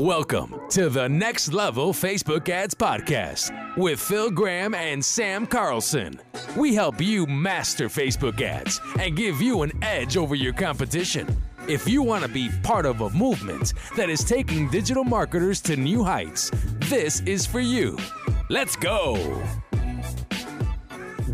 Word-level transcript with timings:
Welcome 0.00 0.58
to 0.70 0.88
the 0.88 1.10
Next 1.10 1.52
Level 1.52 1.92
Facebook 1.92 2.48
Ads 2.48 2.74
Podcast 2.74 3.76
with 3.76 4.00
Phil 4.00 4.30
Graham 4.30 4.72
and 4.72 5.04
Sam 5.04 5.46
Carlson. 5.46 6.18
We 6.56 6.74
help 6.74 7.02
you 7.02 7.26
master 7.26 7.90
Facebook 7.90 8.40
ads 8.40 8.80
and 8.98 9.14
give 9.14 9.42
you 9.42 9.60
an 9.60 9.72
edge 9.82 10.16
over 10.16 10.34
your 10.34 10.54
competition. 10.54 11.28
If 11.68 11.86
you 11.86 12.02
want 12.02 12.24
to 12.24 12.30
be 12.30 12.48
part 12.62 12.86
of 12.86 13.02
a 13.02 13.10
movement 13.10 13.74
that 13.94 14.08
is 14.08 14.24
taking 14.24 14.70
digital 14.70 15.04
marketers 15.04 15.60
to 15.62 15.76
new 15.76 16.02
heights, 16.02 16.50
this 16.88 17.20
is 17.26 17.44
for 17.44 17.60
you. 17.60 17.98
Let's 18.48 18.76
go. 18.76 19.42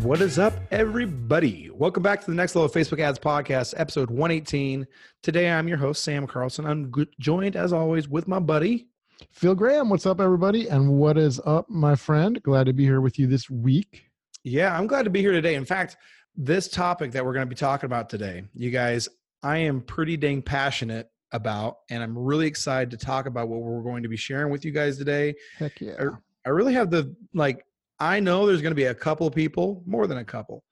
What 0.03 0.21
is 0.21 0.37
up, 0.37 0.53
everybody? 0.69 1.71
Welcome 1.73 2.03
back 2.03 2.21
to 2.21 2.27
the 2.27 2.35
Next 2.35 2.55
Level 2.55 2.69
Facebook 2.69 2.99
Ads 2.99 3.17
Podcast, 3.17 3.73
episode 3.77 4.11
118. 4.11 4.85
Today, 5.23 5.49
I'm 5.49 5.67
your 5.67 5.77
host, 5.77 6.03
Sam 6.03 6.27
Carlson. 6.27 6.65
I'm 6.65 6.93
joined, 7.19 7.55
as 7.55 7.73
always, 7.73 8.07
with 8.07 8.27
my 8.27 8.39
buddy, 8.39 8.87
Phil 9.31 9.55
Graham. 9.55 9.89
What's 9.89 10.05
up, 10.05 10.21
everybody? 10.21 10.67
And 10.69 10.93
what 10.99 11.17
is 11.17 11.41
up, 11.45 11.67
my 11.67 11.95
friend? 11.95 12.41
Glad 12.43 12.67
to 12.67 12.73
be 12.73 12.83
here 12.83 13.01
with 13.01 13.17
you 13.17 13.25
this 13.25 13.49
week. 13.49 14.03
Yeah, 14.43 14.77
I'm 14.77 14.85
glad 14.85 15.03
to 15.03 15.09
be 15.09 15.19
here 15.19 15.31
today. 15.31 15.55
In 15.55 15.65
fact, 15.65 15.97
this 16.35 16.67
topic 16.67 17.11
that 17.13 17.25
we're 17.25 17.33
going 17.33 17.47
to 17.47 17.49
be 17.49 17.55
talking 17.55 17.87
about 17.87 18.07
today, 18.07 18.43
you 18.53 18.69
guys, 18.69 19.09
I 19.41 19.57
am 19.57 19.81
pretty 19.81 20.15
dang 20.15 20.43
passionate 20.43 21.09
about, 21.31 21.77
and 21.89 22.03
I'm 22.03 22.17
really 22.17 22.45
excited 22.45 22.91
to 22.91 22.97
talk 22.97 23.25
about 23.25 23.47
what 23.49 23.61
we're 23.61 23.81
going 23.81 24.03
to 24.03 24.09
be 24.09 24.17
sharing 24.17 24.51
with 24.51 24.63
you 24.63 24.71
guys 24.71 24.97
today. 24.97 25.33
Heck 25.57 25.81
yeah. 25.81 25.95
I, 25.99 26.05
I 26.45 26.49
really 26.49 26.73
have 26.73 26.91
the 26.91 27.15
like 27.33 27.65
I 27.99 28.19
know 28.19 28.45
there's 28.45 28.61
going 28.61 28.71
to 28.71 28.75
be 28.75 28.85
a 28.85 28.93
couple 28.93 29.29
people, 29.31 29.83
more 29.85 30.07
than 30.07 30.19
a 30.19 30.25
couple, 30.25 30.63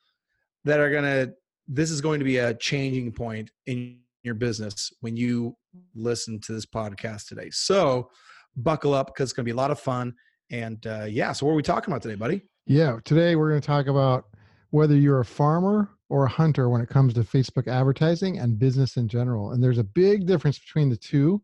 that 0.63 0.79
are 0.79 0.91
going 0.91 1.03
to, 1.03 1.33
this 1.67 1.89
is 1.89 2.01
going 2.01 2.19
to 2.19 2.25
be 2.25 2.37
a 2.37 2.53
changing 2.53 3.11
point 3.11 3.51
in 3.65 3.99
your 4.23 4.35
business 4.35 4.91
when 5.01 5.17
you 5.17 5.55
listen 5.95 6.39
to 6.41 6.53
this 6.53 6.65
podcast 6.65 7.27
today. 7.27 7.49
So 7.51 8.09
buckle 8.55 8.93
up 8.93 9.07
because 9.07 9.29
it's 9.29 9.33
going 9.33 9.43
to 9.43 9.51
be 9.51 9.53
a 9.53 9.57
lot 9.57 9.71
of 9.71 9.79
fun. 9.79 10.13
And 10.51 10.85
uh, 10.85 11.05
yeah, 11.09 11.31
so 11.31 11.45
what 11.45 11.53
are 11.53 11.55
we 11.55 11.63
talking 11.63 11.91
about 11.91 12.01
today, 12.01 12.15
buddy? 12.15 12.43
Yeah, 12.67 12.97
today 13.03 13.35
we're 13.35 13.49
going 13.49 13.61
to 13.61 13.67
talk 13.67 13.87
about 13.87 14.25
whether 14.69 14.95
you're 14.95 15.19
a 15.19 15.25
farmer 15.25 15.89
or 16.09 16.25
a 16.25 16.29
hunter 16.29 16.69
when 16.69 16.81
it 16.81 16.89
comes 16.89 17.13
to 17.15 17.21
Facebook 17.21 17.67
advertising 17.67 18.37
and 18.37 18.59
business 18.59 18.97
in 18.97 19.07
general. 19.07 19.51
And 19.51 19.63
there's 19.63 19.79
a 19.79 19.83
big 19.83 20.27
difference 20.27 20.59
between 20.59 20.89
the 20.89 20.97
two. 20.97 21.41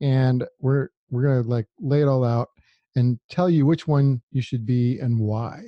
And 0.00 0.44
we're, 0.60 0.88
we're 1.10 1.22
going 1.22 1.42
to 1.44 1.48
like 1.48 1.66
lay 1.78 2.02
it 2.02 2.08
all 2.08 2.24
out 2.24 2.48
and 2.96 3.18
tell 3.28 3.50
you 3.50 3.66
which 3.66 3.86
one 3.86 4.22
you 4.30 4.42
should 4.42 4.66
be 4.66 4.98
and 4.98 5.18
why. 5.18 5.62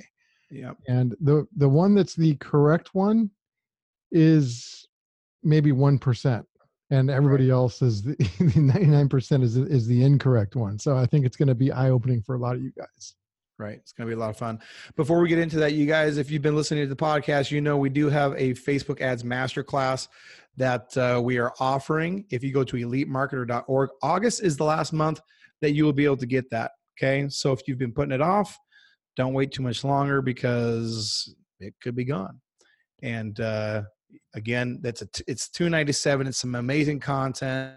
Yeah. 0.49 0.73
And 0.87 1.15
the 1.19 1.45
the 1.57 1.69
one 1.69 1.95
that's 1.95 2.15
the 2.15 2.35
correct 2.35 2.93
one 2.93 3.29
is 4.11 4.87
maybe 5.43 5.71
1% 5.71 6.45
and 6.89 7.09
everybody 7.09 7.49
right. 7.49 7.55
else 7.55 7.81
is 7.81 8.01
the, 8.01 8.15
99% 8.15 9.43
is 9.43 9.57
is 9.57 9.87
the 9.87 10.03
incorrect 10.03 10.55
one. 10.55 10.79
So 10.79 10.97
I 10.97 11.05
think 11.05 11.25
it's 11.25 11.37
going 11.37 11.49
to 11.49 11.55
be 11.55 11.71
eye 11.71 11.89
opening 11.89 12.21
for 12.21 12.35
a 12.35 12.39
lot 12.39 12.55
of 12.55 12.61
you 12.61 12.71
guys. 12.71 13.15
Right. 13.59 13.79
It's 13.79 13.91
going 13.91 14.07
to 14.07 14.15
be 14.15 14.17
a 14.17 14.19
lot 14.19 14.29
of 14.29 14.37
fun. 14.37 14.59
Before 14.95 15.19
we 15.19 15.27
get 15.29 15.39
into 15.39 15.57
that, 15.57 15.73
you 15.73 15.87
guys, 15.87 16.17
if 16.17 16.29
you've 16.29 16.43
been 16.43 16.55
listening 16.55 16.83
to 16.83 16.89
the 16.89 16.95
podcast, 16.95 17.49
you 17.49 17.59
know 17.59 17.75
we 17.75 17.89
do 17.89 18.07
have 18.07 18.33
a 18.33 18.53
Facebook 18.53 19.01
ads 19.01 19.23
masterclass 19.23 20.09
that 20.57 20.95
uh, 20.95 21.19
we 21.23 21.39
are 21.39 21.53
offering. 21.59 22.25
If 22.29 22.43
you 22.43 22.53
go 22.53 22.63
to 22.63 22.75
elitemarketer.org, 22.77 23.89
August 24.03 24.43
is 24.43 24.57
the 24.57 24.63
last 24.63 24.93
month 24.93 25.21
that 25.61 25.71
you 25.71 25.85
will 25.85 25.93
be 25.93 26.05
able 26.05 26.17
to 26.17 26.27
get 26.27 26.49
that. 26.51 26.71
Okay. 26.97 27.29
So 27.29 27.51
if 27.51 27.61
you've 27.67 27.77
been 27.77 27.93
putting 27.93 28.11
it 28.11 28.21
off, 28.21 28.57
don't 29.15 29.33
wait 29.33 29.51
too 29.51 29.63
much 29.63 29.83
longer 29.83 30.21
because 30.21 31.33
it 31.59 31.73
could 31.81 31.95
be 31.95 32.05
gone. 32.05 32.39
And 33.01 33.39
uh, 33.39 33.83
again, 34.35 34.79
that's 34.81 35.01
a 35.01 35.07
t- 35.07 35.23
it's 35.27 35.49
297. 35.49 36.27
It's 36.27 36.37
some 36.39 36.55
amazing 36.55 36.99
content. 36.99 37.75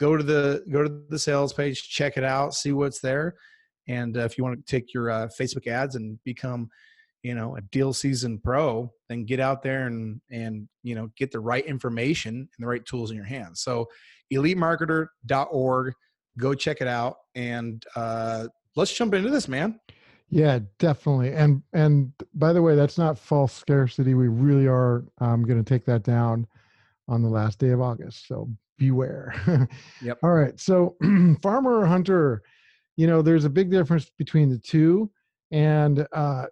Go 0.00 0.16
to 0.16 0.24
the 0.24 0.64
go 0.72 0.82
to 0.82 1.02
the 1.08 1.18
sales 1.18 1.52
page, 1.52 1.88
check 1.88 2.16
it 2.16 2.24
out, 2.24 2.54
see 2.54 2.72
what's 2.72 3.00
there. 3.00 3.34
And 3.86 4.16
uh, 4.16 4.20
if 4.20 4.38
you 4.38 4.44
want 4.44 4.64
to 4.64 4.70
take 4.70 4.92
your 4.94 5.10
uh, 5.10 5.28
Facebook 5.38 5.66
ads 5.66 5.94
and 5.94 6.18
become, 6.24 6.68
you 7.22 7.34
know, 7.34 7.56
a 7.56 7.60
deal 7.60 7.92
season 7.92 8.38
pro, 8.38 8.90
then 9.08 9.24
get 9.24 9.40
out 9.40 9.62
there 9.62 9.86
and 9.86 10.20
and 10.30 10.68
you 10.82 10.94
know 10.94 11.10
get 11.16 11.30
the 11.30 11.40
right 11.40 11.64
information 11.64 12.34
and 12.34 12.48
the 12.58 12.66
right 12.66 12.84
tools 12.84 13.10
in 13.10 13.16
your 13.16 13.26
hands. 13.26 13.60
So, 13.62 13.86
elitemarketer.org 14.32 15.94
go 16.38 16.54
check 16.54 16.80
it 16.80 16.88
out 16.88 17.18
and 17.34 17.84
uh, 17.96 18.46
let's 18.76 18.92
jump 18.92 19.14
into 19.14 19.30
this 19.30 19.48
man. 19.48 19.80
Yeah 20.30 20.60
definitely 20.78 21.32
and 21.32 21.62
and 21.72 22.12
by 22.34 22.52
the 22.52 22.62
way 22.62 22.74
that's 22.74 22.98
not 22.98 23.18
false 23.18 23.52
scarcity 23.52 24.14
we 24.14 24.28
really 24.28 24.66
are 24.66 25.04
um, 25.18 25.44
going 25.44 25.62
to 25.62 25.68
take 25.68 25.84
that 25.84 26.02
down 26.02 26.46
on 27.06 27.22
the 27.22 27.28
last 27.28 27.58
day 27.58 27.70
of 27.70 27.80
august 27.80 28.26
so 28.26 28.48
beware. 28.78 29.68
Yep. 30.02 30.18
All 30.22 30.32
right 30.32 30.58
so 30.58 30.96
farmer 31.42 31.78
or 31.80 31.86
hunter 31.86 32.42
you 32.96 33.06
know 33.06 33.22
there's 33.22 33.44
a 33.44 33.50
big 33.50 33.70
difference 33.70 34.10
between 34.18 34.48
the 34.48 34.58
two 34.58 35.10
and 35.50 36.06
uh, 36.12 36.46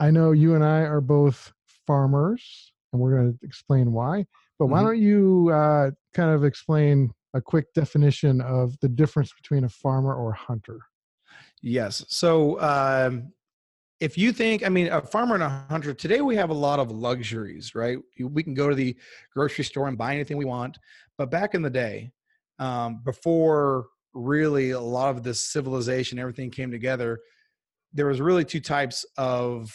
i 0.00 0.10
know 0.10 0.32
you 0.32 0.54
and 0.54 0.64
i 0.64 0.80
are 0.80 1.00
both 1.00 1.52
farmers 1.86 2.72
and 2.92 3.00
we're 3.00 3.14
going 3.14 3.32
to 3.32 3.38
explain 3.44 3.92
why 3.92 4.24
but 4.58 4.66
why 4.66 4.78
mm-hmm. 4.78 4.88
don't 4.88 5.00
you 5.00 5.50
uh, 5.52 5.90
kind 6.14 6.30
of 6.30 6.44
explain 6.44 7.12
a 7.34 7.40
quick 7.40 7.72
definition 7.74 8.40
of 8.40 8.78
the 8.80 8.88
difference 8.88 9.32
between 9.32 9.64
a 9.64 9.68
farmer 9.68 10.14
or 10.14 10.30
a 10.30 10.36
hunter? 10.36 10.80
Yes. 11.62 12.04
So, 12.08 12.60
um, 12.60 13.32
if 14.00 14.16
you 14.16 14.32
think, 14.32 14.64
I 14.64 14.68
mean, 14.68 14.88
a 14.88 15.02
farmer 15.02 15.34
and 15.34 15.42
a 15.42 15.66
hunter, 15.68 15.92
today 15.92 16.20
we 16.20 16.36
have 16.36 16.50
a 16.50 16.54
lot 16.54 16.78
of 16.78 16.92
luxuries, 16.92 17.74
right? 17.74 17.98
We 18.20 18.42
can 18.44 18.54
go 18.54 18.68
to 18.68 18.74
the 18.74 18.96
grocery 19.34 19.64
store 19.64 19.88
and 19.88 19.98
buy 19.98 20.14
anything 20.14 20.36
we 20.36 20.44
want. 20.44 20.78
But 21.16 21.32
back 21.32 21.54
in 21.54 21.62
the 21.62 21.70
day, 21.70 22.12
um, 22.60 23.00
before 23.04 23.86
really 24.14 24.70
a 24.70 24.80
lot 24.80 25.16
of 25.16 25.24
this 25.24 25.40
civilization, 25.40 26.18
everything 26.18 26.50
came 26.50 26.70
together, 26.70 27.18
there 27.92 28.06
was 28.06 28.20
really 28.20 28.44
two 28.44 28.60
types 28.60 29.04
of 29.16 29.74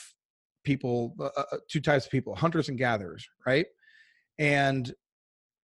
people, 0.64 1.16
uh, 1.20 1.30
uh 1.36 1.58
two 1.70 1.82
types 1.82 2.06
of 2.06 2.12
people, 2.12 2.34
hunters 2.34 2.70
and 2.70 2.78
gatherers, 2.78 3.28
right? 3.46 3.66
And 4.40 4.94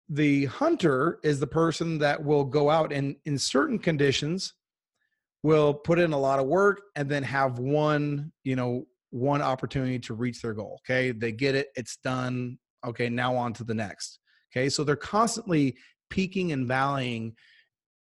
the 0.09 0.44
hunter 0.47 1.19
is 1.22 1.41
the 1.41 1.47
person 1.47 1.99
that 1.99 2.22
will 2.22 2.44
go 2.44 2.71
out 2.71 2.93
and 2.93 3.17
in 3.25 3.39
certain 3.39 3.78
conditions 3.78 4.55
will 5.43 5.75
put 5.75 5.99
in 5.99 6.12
a 6.12 6.19
lot 6.19 6.39
of 6.39 6.47
work 6.47 6.81
and 6.94 7.09
then 7.09 7.22
have 7.22 7.59
one 7.59 8.33
you 8.44 8.56
know 8.56 8.84
one 9.11 9.43
opportunity 9.43 9.99
to 9.99 10.15
reach 10.15 10.43
their 10.43 10.55
goal 10.55 10.81
okay? 10.84 11.11
They 11.11 11.33
get 11.33 11.55
it 11.55 11.69
it's 11.77 11.97
done 11.97 12.59
okay 12.84 13.09
now 13.09 13.37
on 13.37 13.53
to 13.55 13.65
the 13.65 13.75
next 13.75 14.21
okay? 14.53 14.69
So 14.69 14.84
they're 14.84 14.97
constantly 14.97 15.77
peaking 16.09 16.53
and 16.53 16.69
valleying 16.69 17.34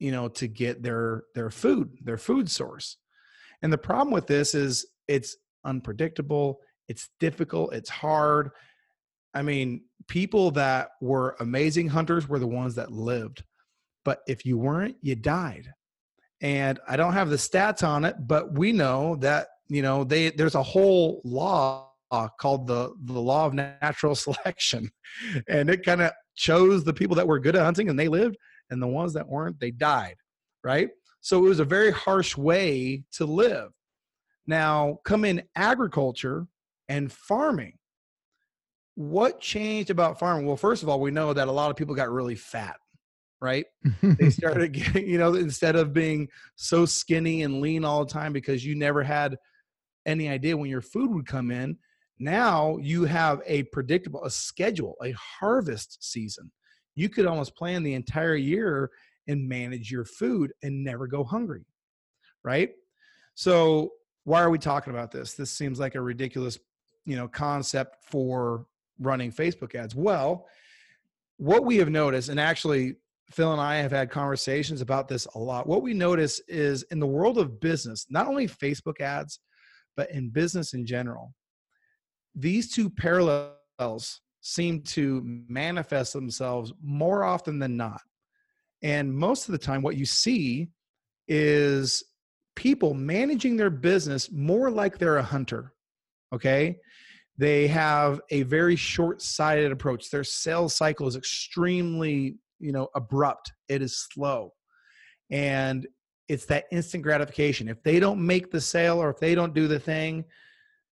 you 0.01 0.11
know 0.11 0.29
to 0.29 0.49
get 0.49 0.83
their 0.83 1.25
their 1.35 1.51
food 1.51 1.91
their 2.03 2.19
food 2.19 2.51
source. 2.51 2.99
And 3.63 3.73
the 3.73 3.79
problem 3.79 4.13
with 4.13 4.27
this 4.27 4.55
is 4.55 4.87
it's 5.07 5.37
unpredictable 5.65 6.59
it's 6.89 7.09
difficult 7.21 7.73
it's 7.73 7.89
hard 7.89 8.51
I 9.35 9.43
mean, 9.43 9.83
people 10.09 10.51
that 10.53 10.91
were 11.01 11.37
amazing 11.41 11.89
hunters 11.89 12.29
were 12.29 12.39
the 12.39 12.47
ones 12.47 12.75
that 12.77 12.93
lived. 12.93 13.43
But 14.05 14.21
if 14.27 14.45
you 14.45 14.59
weren't, 14.59 14.97
you 15.01 15.17
died. 15.17 15.73
And 16.41 16.79
I 16.87 16.97
don't 16.97 17.15
have 17.15 17.31
the 17.31 17.37
stats 17.37 17.87
on 17.87 18.05
it, 18.05 18.17
but 18.21 18.57
we 18.59 18.73
know 18.73 19.17
that, 19.17 19.49
you 19.69 19.83
know, 19.83 20.05
they 20.05 20.31
there's 20.31 20.55
a 20.55 20.63
whole 20.63 21.23
law 21.25 21.91
called 22.39 22.67
the 22.67 22.95
the 23.05 23.21
law 23.21 23.47
of 23.47 23.55
natural 23.55 24.15
selection. 24.27 24.91
And 25.49 25.71
it 25.71 25.85
kind 25.85 26.03
of 26.03 26.13
chose 26.37 26.85
the 26.85 26.93
people 26.93 27.17
that 27.17 27.27
were 27.27 27.39
good 27.39 27.57
at 27.57 27.63
hunting 27.63 27.89
and 27.89 27.99
they 27.99 28.09
lived 28.09 28.37
and 28.71 28.83
the 28.83 28.87
ones 28.87 29.13
that 29.15 29.29
weren't, 29.29 29.59
they 29.61 29.71
died, 29.71 30.17
right? 30.63 30.91
So 31.21 31.39
it 31.39 31.49
was 31.49 31.61
a 31.61 31.65
very 31.65 31.91
harsh 31.91 32.37
way 32.37 33.05
to 33.13 33.25
live. 33.25 33.71
Now, 34.47 34.99
come 35.05 35.25
in 35.25 35.43
agriculture 35.57 36.47
and 36.89 37.11
farming 37.11 37.79
what 38.95 39.41
changed 39.41 39.91
about 39.91 40.19
farming? 40.19 40.47
Well, 40.47 40.57
first 40.57 40.83
of 40.83 40.89
all, 40.89 41.01
we 41.01 41.11
know 41.11 41.33
that 41.33 41.49
a 41.49 41.53
lot 41.53 41.71
of 41.71 41.77
people 41.77 41.95
got 41.95 42.11
really 42.11 42.37
fat, 42.37 42.77
right? 43.41 43.67
they 44.03 44.31
started 44.31 44.73
getting, 44.73 45.09
you 45.09 45.19
know, 45.19 45.35
instead 45.35 45.77
of 45.77 45.93
being 45.93 46.29
so 46.57 46.87
skinny 46.87 47.43
and 47.43 47.61
lean 47.61 47.85
all 47.85 48.05
the 48.05 48.13
time 48.13 48.33
because 48.33 48.65
you 48.65 48.75
never 48.75 49.03
had 49.03 49.37
any 50.07 50.29
idea 50.29 50.57
when 50.57 50.71
your 50.71 50.83
food 50.83 51.11
would 51.13 51.27
come 51.27 51.51
in. 51.51 51.77
Now 52.19 52.77
you 52.79 53.05
have 53.05 53.43
a 53.47 53.65
predictable, 53.65 54.23
a 54.25 54.31
schedule, 54.31 54.95
a 55.03 55.13
harvest 55.13 56.05
season. 56.05 56.51
You 56.95 57.09
could 57.09 57.27
almost 57.27 57.57
plan 57.57 57.83
the 57.83 57.95
entire 57.95 58.37
year 58.37 58.91
and 59.27 59.49
manage 59.49 59.91
your 59.91 60.05
food 60.05 60.53
and 60.63 60.85
never 60.85 61.09
go 61.09 61.25
hungry, 61.25 61.67
right? 62.45 62.71
So 63.35 63.93
why 64.23 64.43
are 64.43 64.51
we 64.51 64.59
talking 64.59 64.93
about 64.93 65.11
this? 65.11 65.35
This 65.35 65.51
seems 65.51 65.81
like 65.81 65.97
a 65.97 66.01
ridiculous, 66.01 66.59
you 67.05 67.17
know, 67.17 67.27
concept 67.27 68.05
for 68.05 68.67
running 68.99 69.33
Facebook 69.33 69.75
ads? 69.75 69.95
Well, 69.95 70.47
what 71.37 71.65
we 71.65 71.77
have 71.79 71.91
noticed, 71.91 72.29
and 72.29 72.39
actually 72.39 72.97
Phil 73.31 73.53
and 73.53 73.61
I 73.61 73.77
have 73.77 73.91
had 73.91 74.11
conversations 74.11 74.81
about 74.81 75.09
this 75.09 75.27
a 75.35 75.39
lot. 75.39 75.67
What 75.67 75.83
we 75.83 75.95
notice 75.95 76.41
is 76.47 76.85
in 76.91 77.01
the 77.01 77.07
world 77.07 77.39
of 77.39 77.61
business, 77.61 78.07
not 78.11 78.27
only 78.27 78.47
Facebook 78.47 79.01
ads, 79.01 79.41
but 79.97 80.11
in 80.11 80.29
business 80.31 80.75
in 80.75 80.87
general, 80.87 81.35
these 82.35 82.73
two 82.73 82.91
parallels 82.91 84.21
seem 84.41 84.83
to 84.83 85.23
manifest 85.49 86.13
themselves 86.13 86.73
more 86.83 87.25
often 87.25 87.59
than 87.59 87.77
not. 87.77 88.01
And 88.83 89.13
most 89.13 89.49
of 89.49 89.53
the 89.53 89.59
time, 89.59 89.81
what 89.81 89.97
you 89.97 90.05
see 90.05 90.69
is 91.27 92.05
people 92.55 92.93
managing 92.93 93.57
their 93.57 93.71
business 93.71 94.31
more 94.31 94.71
like 94.71 94.99
they're 94.99 95.17
a 95.17 95.23
hunter. 95.23 95.73
Okay. 96.33 96.77
They 97.37 97.67
have 97.69 98.21
a 98.31 98.43
very 98.45 98.77
short 98.77 99.21
sighted 99.21 99.73
approach. 99.73 100.11
Their 100.11 100.25
sales 100.25 100.75
cycle 100.75 101.09
is 101.09 101.17
extremely, 101.17 102.37
you 102.61 102.73
know, 102.73 102.89
abrupt, 102.95 103.53
it 103.69 103.83
is 103.83 104.07
slow. 104.13 104.53
And 105.31 105.87
it's 106.29 106.47
that 106.47 106.65
instant 106.71 107.03
gratification. 107.03 107.69
If 107.69 107.83
they 107.83 107.99
don't 107.99 108.25
make 108.25 108.51
the 108.51 108.61
sale 108.61 109.03
or 109.03 109.11
if 109.11 109.19
they 109.19 109.35
don't 109.35 109.55
do 109.55 109.67
the 109.67 109.81
thing, 109.81 110.25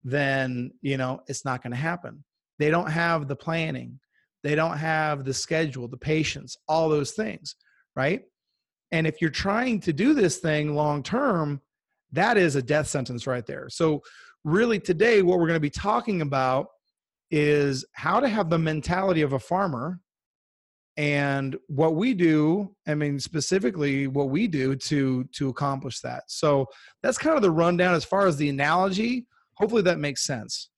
then, 0.04 0.72
you 0.82 0.96
know, 0.96 1.22
it's 1.28 1.44
not 1.44 1.62
going 1.62 1.70
to 1.70 1.76
happen. 1.76 2.24
They 2.58 2.70
don't 2.70 2.90
have 2.90 3.28
the 3.28 3.36
planning, 3.36 3.98
they 4.42 4.54
don't 4.54 4.76
have 4.76 5.24
the 5.24 5.34
schedule, 5.34 5.88
the 5.88 5.96
patience, 5.96 6.56
all 6.68 6.88
those 6.88 7.12
things, 7.12 7.56
right? 7.96 8.22
And 8.90 9.06
if 9.06 9.20
you're 9.20 9.30
trying 9.30 9.80
to 9.80 9.92
do 9.92 10.12
this 10.12 10.38
thing 10.38 10.74
long 10.74 11.02
term, 11.02 11.60
that 12.12 12.36
is 12.36 12.56
a 12.56 12.62
death 12.62 12.88
sentence 12.88 13.26
right 13.26 13.46
there. 13.46 13.68
So, 13.70 14.02
really, 14.44 14.78
today, 14.78 15.22
what 15.22 15.38
we're 15.38 15.46
going 15.46 15.56
to 15.56 15.60
be 15.60 15.70
talking 15.70 16.22
about 16.22 16.68
is 17.30 17.84
how 17.92 18.20
to 18.20 18.28
have 18.28 18.50
the 18.50 18.58
mentality 18.58 19.22
of 19.22 19.32
a 19.32 19.38
farmer 19.38 20.00
and 20.98 21.56
what 21.68 21.94
we 21.94 22.12
do 22.12 22.70
i 22.86 22.94
mean 22.94 23.18
specifically 23.18 24.06
what 24.06 24.28
we 24.28 24.46
do 24.46 24.76
to 24.76 25.24
to 25.32 25.48
accomplish 25.48 26.00
that. 26.00 26.24
So 26.26 26.66
that's 27.02 27.16
kind 27.16 27.34
of 27.34 27.42
the 27.42 27.50
rundown 27.50 27.94
as 27.94 28.04
far 28.04 28.26
as 28.26 28.36
the 28.36 28.50
analogy. 28.50 29.26
Hopefully 29.54 29.82
that 29.82 29.98
makes 29.98 30.22
sense. 30.22 30.68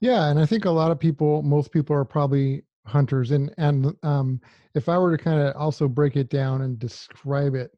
Yeah 0.00 0.30
and 0.30 0.40
i 0.40 0.46
think 0.46 0.64
a 0.64 0.70
lot 0.70 0.90
of 0.90 0.98
people 0.98 1.42
most 1.42 1.70
people 1.70 1.94
are 1.94 2.04
probably 2.04 2.64
hunters 2.86 3.30
and 3.30 3.54
and 3.58 3.94
um 4.02 4.40
if 4.74 4.88
i 4.88 4.98
were 4.98 5.16
to 5.16 5.22
kind 5.22 5.38
of 5.38 5.54
also 5.54 5.86
break 5.86 6.16
it 6.16 6.30
down 6.30 6.62
and 6.62 6.78
describe 6.78 7.54
it 7.54 7.70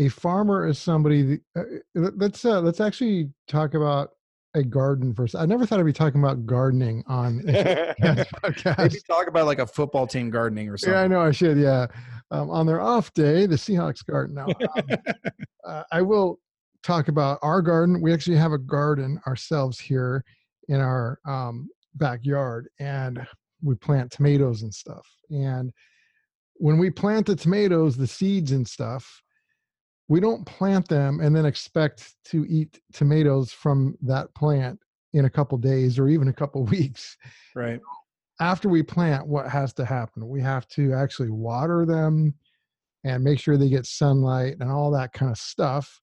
a 0.00 0.08
farmer 0.08 0.66
is 0.66 0.78
somebody 0.78 1.38
uh, 1.56 1.62
let's 1.94 2.44
uh, 2.44 2.60
let's 2.60 2.80
actually 2.80 3.30
talk 3.46 3.74
about 3.74 4.10
a 4.54 4.62
garden 4.62 5.14
first. 5.14 5.34
I 5.34 5.46
never 5.46 5.66
thought 5.66 5.80
I'd 5.80 5.86
be 5.86 5.92
talking 5.92 6.22
about 6.22 6.46
gardening 6.46 7.02
on 7.06 7.40
podcast. 7.42 8.78
Maybe 8.78 9.00
talk 9.06 9.26
about 9.26 9.46
like 9.46 9.58
a 9.58 9.66
football 9.66 10.06
team 10.06 10.30
gardening 10.30 10.68
or 10.68 10.76
something. 10.76 10.94
Yeah, 10.94 11.02
I 11.02 11.08
know 11.08 11.20
I 11.20 11.32
should. 11.32 11.58
Yeah, 11.58 11.86
um, 12.30 12.50
on 12.50 12.66
their 12.66 12.80
off 12.80 13.12
day, 13.14 13.46
the 13.46 13.56
Seahawks 13.56 14.04
garden. 14.04 14.36
Now, 14.36 14.46
um, 14.46 14.98
uh, 15.66 15.82
I 15.92 16.02
will 16.02 16.40
talk 16.82 17.08
about 17.08 17.38
our 17.42 17.62
garden. 17.62 18.00
We 18.00 18.12
actually 18.12 18.36
have 18.36 18.52
a 18.52 18.58
garden 18.58 19.20
ourselves 19.26 19.78
here 19.78 20.24
in 20.68 20.80
our 20.80 21.18
um, 21.26 21.68
backyard, 21.94 22.68
and 22.78 23.26
we 23.62 23.74
plant 23.74 24.12
tomatoes 24.12 24.62
and 24.62 24.72
stuff. 24.72 25.06
And 25.30 25.72
when 26.54 26.78
we 26.78 26.90
plant 26.90 27.26
the 27.26 27.36
tomatoes, 27.36 27.96
the 27.96 28.06
seeds 28.06 28.52
and 28.52 28.66
stuff, 28.66 29.22
we 30.08 30.20
don't 30.20 30.44
plant 30.44 30.88
them 30.88 31.20
and 31.20 31.34
then 31.34 31.46
expect 31.46 32.14
to 32.26 32.44
eat 32.48 32.80
tomatoes 32.92 33.52
from 33.52 33.96
that 34.02 34.34
plant 34.34 34.78
in 35.14 35.24
a 35.24 35.30
couple 35.30 35.56
days 35.58 35.98
or 35.98 36.08
even 36.08 36.28
a 36.28 36.32
couple 36.32 36.64
weeks. 36.66 37.16
Right. 37.54 37.80
After 38.40 38.68
we 38.68 38.82
plant, 38.82 39.26
what 39.26 39.48
has 39.48 39.72
to 39.74 39.84
happen? 39.84 40.28
We 40.28 40.42
have 40.42 40.66
to 40.68 40.92
actually 40.92 41.30
water 41.30 41.86
them 41.86 42.34
and 43.04 43.22
make 43.22 43.38
sure 43.38 43.56
they 43.56 43.68
get 43.68 43.86
sunlight 43.86 44.56
and 44.60 44.70
all 44.70 44.90
that 44.90 45.12
kind 45.12 45.30
of 45.30 45.38
stuff 45.38 46.00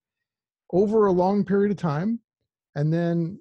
over 0.71 1.07
a 1.07 1.11
long 1.11 1.43
period 1.43 1.71
of 1.71 1.77
time. 1.77 2.19
And 2.75 2.93
then 2.93 3.39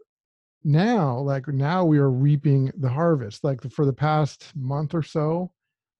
now, 0.65 1.19
like 1.19 1.47
now, 1.49 1.85
we 1.85 1.99
are 1.99 2.11
reaping 2.11 2.73
the 2.77 2.89
harvest. 2.89 3.45
Like 3.45 3.63
for 3.71 3.87
the 3.87 3.93
past 3.93 4.53
month 4.57 4.95
or 4.95 5.03
so, 5.03 5.53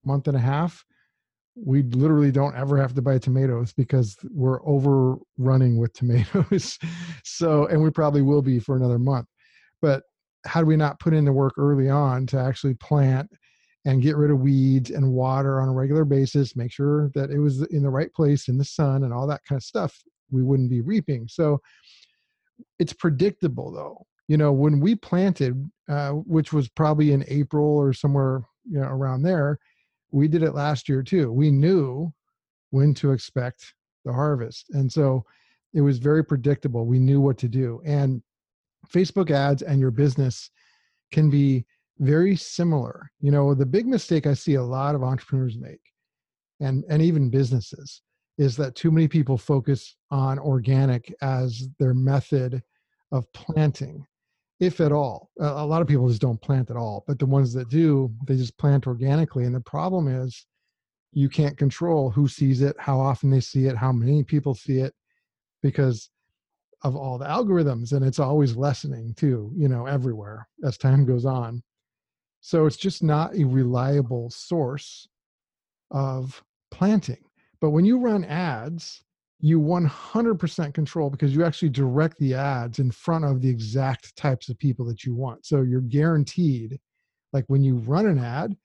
month 0.03 0.27
and 0.27 0.35
a 0.35 0.41
half, 0.41 0.85
we 1.55 1.83
literally 1.83 2.31
don't 2.31 2.55
ever 2.55 2.77
have 2.77 2.93
to 2.95 3.01
buy 3.01 3.17
tomatoes 3.17 3.73
because 3.73 4.17
we're 4.31 4.65
overrunning 4.65 5.77
with 5.77 5.93
tomatoes. 5.93 6.79
so, 7.23 7.65
and 7.67 7.81
we 7.81 7.89
probably 7.89 8.21
will 8.21 8.41
be 8.41 8.59
for 8.59 8.75
another 8.75 8.99
month. 8.99 9.27
But 9.81 10.03
how 10.45 10.61
do 10.61 10.65
we 10.65 10.77
not 10.77 10.99
put 10.99 11.13
in 11.13 11.25
the 11.25 11.33
work 11.33 11.53
early 11.57 11.89
on 11.89 12.25
to 12.27 12.39
actually 12.39 12.75
plant 12.75 13.29
and 13.85 14.01
get 14.01 14.15
rid 14.15 14.31
of 14.31 14.39
weeds 14.39 14.91
and 14.91 15.11
water 15.11 15.59
on 15.59 15.67
a 15.67 15.73
regular 15.73 16.05
basis, 16.05 16.55
make 16.55 16.71
sure 16.71 17.11
that 17.15 17.31
it 17.31 17.39
was 17.39 17.63
in 17.63 17.83
the 17.83 17.89
right 17.89 18.13
place 18.13 18.47
in 18.47 18.57
the 18.57 18.65
sun 18.65 19.03
and 19.03 19.13
all 19.13 19.27
that 19.27 19.41
kind 19.47 19.57
of 19.57 19.63
stuff? 19.63 20.01
We 20.31 20.43
wouldn't 20.43 20.69
be 20.69 20.81
reaping. 20.81 21.27
So, 21.27 21.59
it's 22.79 22.93
predictable 22.93 23.71
though. 23.71 24.05
You 24.27 24.37
know, 24.37 24.51
when 24.51 24.79
we 24.79 24.95
planted, 24.95 25.69
uh, 25.89 26.11
which 26.11 26.53
was 26.53 26.69
probably 26.69 27.11
in 27.11 27.25
April 27.27 27.65
or 27.65 27.91
somewhere 27.91 28.43
you 28.69 28.79
know 28.79 28.87
around 28.87 29.23
there, 29.23 29.59
we 30.11 30.27
did 30.27 30.43
it 30.43 30.53
last 30.53 30.89
year 30.89 31.03
too. 31.03 31.31
We 31.31 31.51
knew 31.51 32.13
when 32.71 32.93
to 32.95 33.11
expect 33.11 33.73
the 34.05 34.13
harvest. 34.13 34.67
And 34.71 34.91
so 34.91 35.25
it 35.73 35.81
was 35.81 35.99
very 35.99 36.23
predictable. 36.23 36.85
We 36.85 36.99
knew 36.99 37.21
what 37.21 37.37
to 37.39 37.47
do. 37.47 37.81
And 37.85 38.21
Facebook 38.89 39.31
ads 39.31 39.61
and 39.61 39.79
your 39.79 39.91
business 39.91 40.49
can 41.11 41.29
be 41.29 41.65
very 41.99 42.35
similar. 42.35 43.11
You 43.19 43.31
know, 43.31 43.53
the 43.53 43.65
big 43.65 43.87
mistake 43.87 44.25
I 44.25 44.33
see 44.33 44.55
a 44.55 44.63
lot 44.63 44.95
of 44.95 45.03
entrepreneurs 45.03 45.57
make 45.57 45.81
and 46.61 46.85
and 46.87 47.01
even 47.01 47.29
businesses 47.29 48.01
is 48.37 48.55
that 48.55 48.75
too 48.75 48.91
many 48.91 49.07
people 49.07 49.37
focus 49.37 49.97
on 50.09 50.39
organic 50.39 51.13
as 51.21 51.67
their 51.79 51.93
method 51.93 52.63
of 53.11 53.31
planting 53.33 54.05
if 54.61 54.79
at 54.79 54.91
all. 54.91 55.31
A 55.39 55.65
lot 55.65 55.81
of 55.81 55.87
people 55.87 56.07
just 56.07 56.21
don't 56.21 56.39
plant 56.39 56.69
at 56.69 56.77
all, 56.77 57.03
but 57.07 57.17
the 57.17 57.25
ones 57.25 57.51
that 57.53 57.67
do, 57.67 58.13
they 58.27 58.37
just 58.37 58.57
plant 58.57 58.85
organically. 58.85 59.45
And 59.45 59.55
the 59.55 59.59
problem 59.59 60.07
is 60.07 60.45
you 61.13 61.27
can't 61.27 61.57
control 61.57 62.11
who 62.11 62.27
sees 62.27 62.61
it, 62.61 62.75
how 62.79 62.99
often 62.99 63.31
they 63.31 63.39
see 63.41 63.65
it, 63.65 63.75
how 63.75 63.91
many 63.91 64.23
people 64.23 64.53
see 64.53 64.77
it, 64.77 64.93
because 65.63 66.11
of 66.83 66.95
all 66.95 67.17
the 67.17 67.25
algorithms. 67.25 67.91
And 67.91 68.05
it's 68.05 68.19
always 68.19 68.55
lessening 68.55 69.15
too, 69.15 69.51
you 69.55 69.67
know, 69.67 69.87
everywhere 69.87 70.47
as 70.63 70.77
time 70.77 71.05
goes 71.05 71.25
on. 71.25 71.63
So 72.39 72.67
it's 72.67 72.77
just 72.77 73.01
not 73.01 73.35
a 73.35 73.43
reliable 73.43 74.29
source 74.29 75.07
of 75.89 76.43
planting. 76.69 77.23
But 77.59 77.71
when 77.71 77.85
you 77.85 77.97
run 77.99 78.23
ads, 78.25 79.03
you 79.41 79.59
100% 79.59 80.73
control 80.73 81.09
because 81.09 81.35
you 81.35 81.43
actually 81.43 81.69
direct 81.69 82.17
the 82.19 82.35
ads 82.35 82.79
in 82.79 82.91
front 82.91 83.25
of 83.25 83.41
the 83.41 83.49
exact 83.49 84.15
types 84.15 84.49
of 84.49 84.59
people 84.59 84.85
that 84.85 85.03
you 85.03 85.15
want. 85.15 85.45
So 85.45 85.61
you're 85.61 85.81
guaranteed, 85.81 86.79
like 87.33 87.45
when 87.47 87.63
you 87.63 87.77
run 87.77 88.05
an 88.05 88.19
ad, 88.19 88.55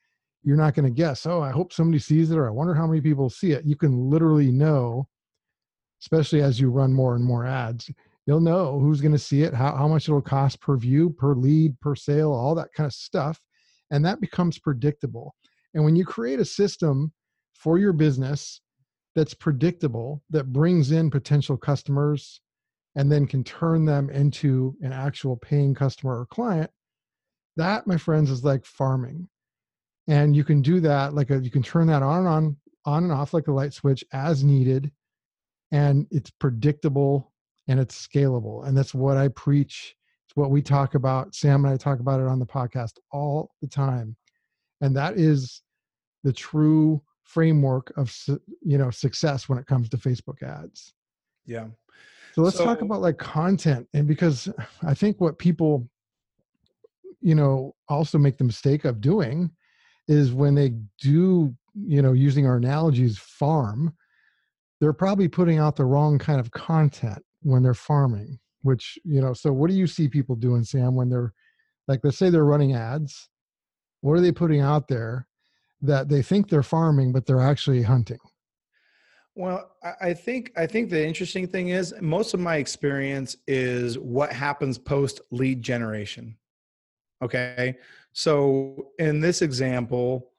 you're 0.42 0.56
not 0.56 0.74
going 0.74 0.84
to 0.84 0.90
guess, 0.90 1.26
oh, 1.26 1.40
I 1.40 1.50
hope 1.50 1.72
somebody 1.72 1.98
sees 1.98 2.30
it 2.30 2.36
or 2.36 2.46
I 2.46 2.52
wonder 2.52 2.74
how 2.74 2.86
many 2.86 3.00
people 3.00 3.30
see 3.30 3.52
it. 3.52 3.64
You 3.64 3.74
can 3.74 4.10
literally 4.10 4.52
know, 4.52 5.08
especially 6.02 6.42
as 6.42 6.60
you 6.60 6.70
run 6.70 6.92
more 6.92 7.16
and 7.16 7.24
more 7.24 7.46
ads, 7.46 7.90
you'll 8.26 8.40
know 8.40 8.78
who's 8.78 9.00
going 9.00 9.12
to 9.12 9.18
see 9.18 9.42
it, 9.42 9.54
how, 9.54 9.74
how 9.74 9.88
much 9.88 10.08
it'll 10.08 10.20
cost 10.20 10.60
per 10.60 10.76
view, 10.76 11.10
per 11.10 11.34
lead, 11.34 11.80
per 11.80 11.94
sale, 11.94 12.32
all 12.32 12.54
that 12.54 12.72
kind 12.74 12.86
of 12.86 12.92
stuff. 12.92 13.40
And 13.90 14.04
that 14.04 14.20
becomes 14.20 14.58
predictable. 14.58 15.34
And 15.74 15.84
when 15.84 15.96
you 15.96 16.04
create 16.04 16.38
a 16.38 16.44
system 16.44 17.12
for 17.54 17.78
your 17.78 17.92
business 17.92 18.60
that's 19.16 19.34
predictable 19.34 20.22
that 20.30 20.52
brings 20.52 20.92
in 20.92 21.10
potential 21.10 21.56
customers 21.56 22.40
and 22.94 23.10
then 23.10 23.26
can 23.26 23.42
turn 23.42 23.84
them 23.84 24.08
into 24.10 24.76
an 24.82 24.92
actual 24.92 25.36
paying 25.36 25.74
customer 25.74 26.20
or 26.20 26.26
client 26.26 26.70
that 27.56 27.86
my 27.86 27.96
friends 27.96 28.30
is 28.30 28.44
like 28.44 28.64
farming. 28.64 29.28
And 30.08 30.36
you 30.36 30.44
can 30.44 30.62
do 30.62 30.78
that 30.80 31.14
like 31.14 31.30
a, 31.30 31.42
you 31.42 31.50
can 31.50 31.62
turn 31.62 31.88
that 31.88 32.02
on 32.02 32.18
and 32.20 32.28
on 32.28 32.56
on 32.84 33.02
and 33.02 33.12
off 33.12 33.34
like 33.34 33.48
a 33.48 33.52
light 33.52 33.72
switch 33.72 34.04
as 34.12 34.44
needed 34.44 34.92
and 35.72 36.06
it's 36.12 36.30
predictable 36.30 37.32
and 37.66 37.80
it's 37.80 38.06
scalable. 38.06 38.66
And 38.66 38.78
that's 38.78 38.94
what 38.94 39.16
i 39.16 39.26
preach. 39.28 39.96
It's 40.28 40.36
what 40.36 40.50
we 40.50 40.62
talk 40.62 40.94
about. 40.94 41.34
Sam 41.34 41.64
and 41.64 41.74
i 41.74 41.76
talk 41.76 41.98
about 41.98 42.20
it 42.20 42.28
on 42.28 42.38
the 42.38 42.46
podcast 42.46 42.98
all 43.10 43.50
the 43.60 43.66
time. 43.66 44.14
And 44.80 44.94
that 44.96 45.18
is 45.18 45.62
the 46.22 46.32
true 46.32 47.02
framework 47.26 47.92
of 47.96 48.14
you 48.62 48.78
know 48.78 48.90
success 48.90 49.48
when 49.48 49.58
it 49.58 49.66
comes 49.66 49.88
to 49.90 49.96
facebook 49.96 50.42
ads. 50.42 50.94
Yeah. 51.44 51.66
So 52.34 52.42
let's 52.42 52.56
so, 52.56 52.64
talk 52.64 52.82
about 52.82 53.00
like 53.00 53.18
content 53.18 53.88
and 53.94 54.06
because 54.06 54.48
i 54.84 54.92
think 54.92 55.20
what 55.20 55.38
people 55.38 55.88
you 57.20 57.34
know 57.34 57.74
also 57.88 58.18
make 58.18 58.36
the 58.36 58.44
mistake 58.44 58.84
of 58.84 59.00
doing 59.00 59.50
is 60.06 60.32
when 60.32 60.54
they 60.54 60.74
do 61.00 61.54
you 61.74 62.02
know 62.02 62.12
using 62.12 62.46
our 62.46 62.56
analogies 62.56 63.18
farm 63.18 63.94
they're 64.80 64.92
probably 64.92 65.28
putting 65.28 65.58
out 65.58 65.76
the 65.76 65.84
wrong 65.84 66.18
kind 66.18 66.38
of 66.38 66.50
content 66.50 67.22
when 67.42 67.62
they're 67.62 67.74
farming 67.74 68.38
which 68.62 68.98
you 69.04 69.20
know 69.20 69.32
so 69.32 69.52
what 69.52 69.70
do 69.70 69.76
you 69.76 69.86
see 69.86 70.06
people 70.06 70.36
doing 70.36 70.62
sam 70.62 70.94
when 70.94 71.08
they're 71.08 71.32
like 71.88 72.00
let's 72.04 72.18
say 72.18 72.28
they're 72.28 72.44
running 72.44 72.74
ads 72.74 73.30
what 74.02 74.12
are 74.12 74.20
they 74.20 74.32
putting 74.32 74.60
out 74.60 74.88
there 74.88 75.26
that 75.86 76.08
they 76.08 76.22
think 76.22 76.48
they're 76.48 76.62
farming, 76.62 77.12
but 77.12 77.26
they're 77.26 77.40
actually 77.40 77.82
hunting? 77.82 78.18
Well, 79.34 79.70
I 80.00 80.14
think 80.14 80.52
I 80.56 80.66
think 80.66 80.88
the 80.88 81.06
interesting 81.06 81.46
thing 81.46 81.68
is 81.68 81.94
most 82.00 82.32
of 82.32 82.40
my 82.40 82.56
experience 82.56 83.36
is 83.46 83.98
what 83.98 84.32
happens 84.32 84.78
post 84.78 85.20
lead 85.30 85.60
generation. 85.60 86.36
Okay. 87.22 87.76
So 88.14 88.88
in 88.98 89.20
this 89.20 89.42
example 89.42 90.30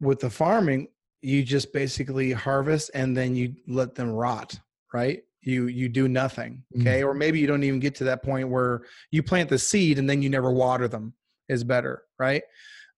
with 0.00 0.20
the 0.20 0.28
farming, 0.28 0.88
you 1.22 1.42
just 1.42 1.72
basically 1.72 2.30
harvest 2.32 2.90
and 2.92 3.16
then 3.16 3.34
you 3.34 3.54
let 3.66 3.94
them 3.94 4.10
rot, 4.10 4.60
right? 4.92 5.22
You 5.40 5.68
you 5.68 5.88
do 5.88 6.06
nothing, 6.06 6.62
okay? 6.78 7.00
Mm-hmm. 7.00 7.08
Or 7.08 7.14
maybe 7.14 7.40
you 7.40 7.46
don't 7.46 7.62
even 7.62 7.80
get 7.80 7.94
to 7.96 8.04
that 8.04 8.22
point 8.22 8.50
where 8.50 8.82
you 9.10 9.22
plant 9.22 9.48
the 9.48 9.58
seed 9.58 9.98
and 9.98 10.10
then 10.10 10.20
you 10.20 10.28
never 10.28 10.50
water 10.50 10.88
them 10.88 11.14
is 11.48 11.64
better, 11.64 12.02
right? 12.18 12.42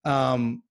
Um, 0.03 0.63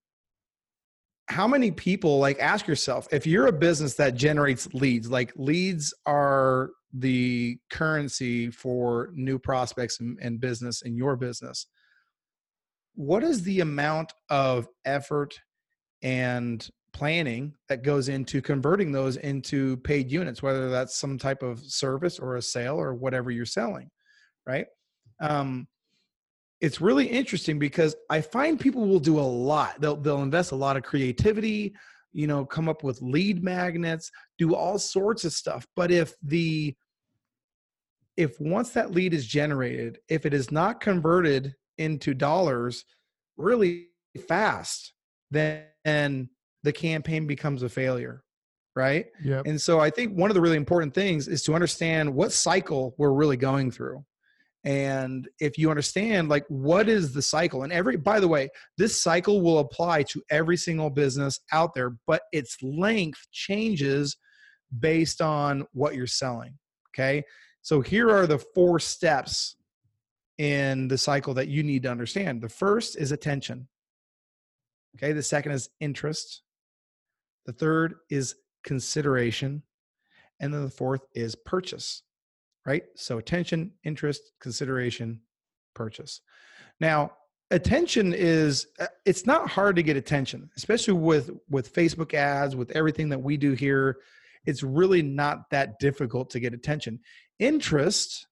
how 1.29 1.47
many 1.47 1.71
people 1.71 2.19
like 2.19 2.39
ask 2.39 2.67
yourself 2.67 3.07
if 3.13 3.27
you're 3.27 3.47
a 3.47 3.53
business 3.53 3.95
that 3.95 4.15
generates 4.15 4.73
leads 4.75 5.11
like 5.11 5.33
leads 5.37 5.93
are 6.07 6.71
the 6.93 7.59
currency 7.71 8.51
for 8.51 9.11
new 9.15 9.39
prospects 9.39 10.01
and, 10.01 10.41
business 10.41 10.83
in 10.83 10.97
your 10.97 11.17
business 11.17 11.67
what 12.95 13.23
is 13.23 13.43
the 13.43 13.61
amount 13.61 14.13
of 14.31 14.67
effort 14.85 15.39
and 16.03 16.71
planning 16.95 17.53
that 17.69 17.83
goes 17.83 18.09
into 18.09 18.41
converting 18.41 18.91
those 18.91 19.17
into 19.19 19.77
paid 19.79 20.11
units 20.11 20.43
whether 20.43 20.71
that's 20.71 20.99
some 20.99 21.19
type 21.19 21.43
of 21.43 21.61
service 21.61 22.19
or 22.19 22.37
a 22.37 22.43
sale 22.43 22.77
or 22.77 22.95
whatever 22.95 23.31
you're 23.31 23.45
selling 23.45 23.91
right? 24.49 24.67
Um, 25.21 25.69
it's 26.61 26.81
really 26.81 27.07
interesting 27.07 27.59
because 27.59 27.95
i 28.11 28.21
find 28.21 28.59
people 28.59 28.87
will 28.87 29.01
do 29.01 29.19
a 29.19 29.21
lot. 29.21 29.81
They'll, 29.81 29.97
they'll 29.97 30.23
invest 30.23 30.53
a 30.53 30.57
lot 30.57 30.77
of 30.77 30.83
creativity 30.83 31.75
you 32.13 32.27
know 32.27 32.45
come 32.45 32.69
up 32.69 32.83
with 32.83 33.01
lead 33.03 33.43
magnets 33.45 34.11
do 34.39 34.55
all 34.55 34.79
sorts 34.79 35.25
of 35.25 35.33
stuff. 35.33 35.67
But 35.77 35.91
if 35.91 36.15
the 36.23 36.75
if 38.17 38.41
once 38.41 38.71
that 38.71 38.91
lead 38.91 39.15
is 39.15 39.27
generated 39.27 39.99
if 40.09 40.27
it 40.27 40.35
is 40.35 40.51
not 40.51 40.81
converted 40.81 41.55
into 41.77 42.15
dollars 42.15 42.85
really 43.37 43.89
fast 44.27 44.93
then 45.31 46.29
the 46.65 46.73
campaign 46.73 47.27
becomes 47.27 47.63
a 47.63 47.69
failure 47.69 48.23
right? 48.75 49.07
Yeah 49.23 49.43
and 49.45 49.61
so 49.61 49.81
i 49.81 49.91
think 49.91 50.17
one 50.17 50.31
of 50.31 50.35
the 50.35 50.41
really 50.41 50.57
important 50.57 50.95
things 50.95 51.29
is 51.29 51.43
to 51.45 51.55
understand 51.55 52.13
what 52.13 52.33
cycle 52.33 52.95
we're 52.99 53.13
really 53.13 53.37
going 53.37 53.71
through 53.71 54.05
and 54.65 55.29
if 55.41 55.57
you 55.57 55.71
understand 55.71 56.29
like 56.29 56.45
what 56.49 56.89
is 56.89 57.13
the 57.13 57.23
cycle? 57.23 57.63
And 57.63 57.73
every 57.73 57.97
by 57.97 58.21
the 58.21 58.29
way 58.29 58.49
this 58.77 59.01
cycle 59.01 59.41
will 59.41 59.61
apply 59.61 60.03
to 60.05 60.23
every 60.31 60.57
single 60.57 60.91
business 60.91 61.41
out 61.53 61.75
there 61.75 61.97
but 62.07 62.23
its 62.33 62.57
length 62.63 63.27
changes 63.33 64.17
based 64.81 65.21
on 65.23 65.65
what 65.73 65.95
you're 65.95 66.07
selling 66.07 66.55
okay? 66.95 67.23
So 67.63 67.81
here 67.81 68.11
are 68.11 68.27
the 68.27 68.39
four 68.39 68.81
steps 68.81 69.57
in 70.39 70.89
the 70.89 70.99
cycle 70.99 71.35
that 71.35 71.49
you 71.49 71.63
need 71.63 71.83
to 71.83 71.91
understand. 71.91 72.41
The 72.43 72.49
first 72.49 72.97
is 72.97 73.13
attention 73.13 73.69
okay? 74.97 75.13
The 75.13 75.23
second 75.23 75.53
is 75.53 75.71
interest. 75.81 76.43
The 77.47 77.53
third 77.53 77.95
is 78.11 78.35
consideration. 78.65 79.63
And 80.41 80.53
then 80.53 80.65
the 80.65 80.71
fourth 80.71 81.03
is 81.15 81.35
purchase 81.35 82.03
right? 82.69 82.83
So 82.97 83.17
attention, 83.17 83.73
interest, 83.83 84.21
consideration, 84.43 85.23
purchase. 85.75 86.21
Now, 86.81 87.13
attention 87.51 88.13
is 88.13 88.67
uh, 88.79 88.89
it's 89.07 89.25
not 89.25 89.49
hard 89.49 89.75
to 89.77 89.83
get 89.83 89.97
attention, 89.97 90.51
especially 90.59 90.93
with 90.93 91.31
with 91.49 91.73
Facebook 91.73 92.13
ads, 92.13 92.55
with 92.55 92.71
everything 92.73 93.09
that 93.09 93.23
we 93.23 93.39
do 93.39 93.53
here. 93.53 93.97
It's 94.45 94.63
really 94.63 95.01
not 95.01 95.49
that 95.51 95.79
difficult 95.79 96.29
to 96.31 96.41
get 96.41 96.53
attention. 96.53 97.01
Interest 97.39 98.27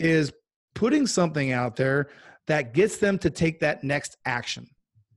is 0.00 0.32
putting 0.74 1.06
something 1.06 1.52
out 1.52 1.76
there 1.76 2.08
that 2.48 2.74
gets 2.74 2.96
them 2.96 3.16
to 3.18 3.30
take 3.30 3.60
that 3.60 3.84
next 3.84 4.16
action, 4.24 4.66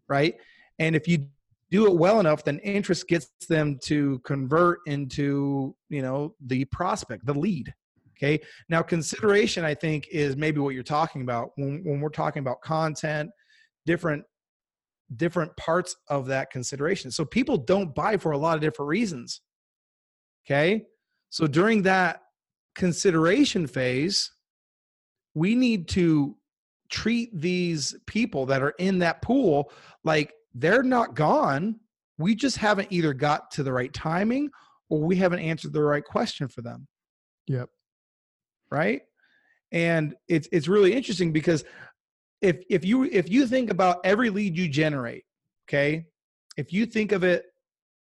right? 0.08 0.36
And 0.78 0.96
if 0.96 1.08
you 1.08 1.30
do 1.72 1.88
it 1.88 1.98
well 1.98 2.20
enough, 2.20 2.44
then 2.44 2.60
interest 2.60 3.08
gets 3.08 3.28
them 3.50 3.80
to 3.86 4.20
convert 4.20 4.82
into, 4.86 5.76
you 5.90 6.04
know, 6.04 6.36
the 6.46 6.66
prospect, 6.66 7.26
the 7.26 7.34
lead, 7.34 7.74
Okay. 8.18 8.40
Now, 8.70 8.82
consideration, 8.82 9.66
I 9.66 9.74
think, 9.74 10.08
is 10.10 10.38
maybe 10.38 10.60
what 10.60 10.74
you're 10.74 10.84
talking 10.84 11.22
about 11.22 11.52
when, 11.56 11.82
when 11.84 12.00
we're 12.00 12.10
talking 12.10 12.40
about 12.40 12.62
content, 12.62 13.30
different 13.86 14.24
different 15.18 15.56
parts 15.56 15.96
of 16.10 16.26
that 16.26 16.50
consideration. 16.50 17.12
So 17.12 17.26
people 17.26 17.58
don't 17.58 17.94
buy 17.94 18.18
for 18.18 18.32
a 18.32 18.38
lot 18.38 18.56
of 18.56 18.62
different 18.62 18.90
reasons. 18.90 19.42
Okay. 20.46 20.84
So 21.30 21.46
during 21.46 21.84
that 21.84 22.22
consideration 22.76 23.68
phase, 23.68 24.32
we 25.36 25.54
need 25.54 25.88
to 25.90 26.36
treat 26.90 27.30
these 27.40 27.96
people 28.08 28.48
that 28.48 28.64
are 28.64 28.74
in 28.80 28.98
that 29.00 29.22
pool 29.22 29.72
like 30.04 30.34
they're 30.56 30.84
not 30.84 31.14
gone. 31.14 31.80
We 32.18 32.34
just 32.34 32.58
haven't 32.58 32.88
either 32.90 33.14
got 33.14 33.52
to 33.52 33.64
the 33.64 33.74
right 33.74 33.94
timing 33.94 34.50
or 34.90 35.02
we 35.02 35.18
haven't 35.18 35.40
answered 35.40 35.74
the 35.74 35.84
right 35.84 36.04
question 36.04 36.48
for 36.48 36.64
them. 36.64 36.88
Yep 37.48 37.70
right? 38.72 39.02
And 39.72 40.16
it's 40.28 40.48
it's 40.52 40.68
really 40.68 40.94
interesting 40.94 41.32
because 41.32 41.64
if 42.42 42.58
if 42.70 42.86
you 42.86 43.04
if 43.04 43.30
you 43.30 43.48
think 43.48 43.72
about 43.72 44.00
every 44.04 44.30
lead 44.30 44.58
you 44.58 44.68
generate, 44.68 45.26
okay, 45.68 46.06
if 46.58 46.72
you 46.72 46.86
think 46.86 47.12
of 47.12 47.24
it 47.24 47.46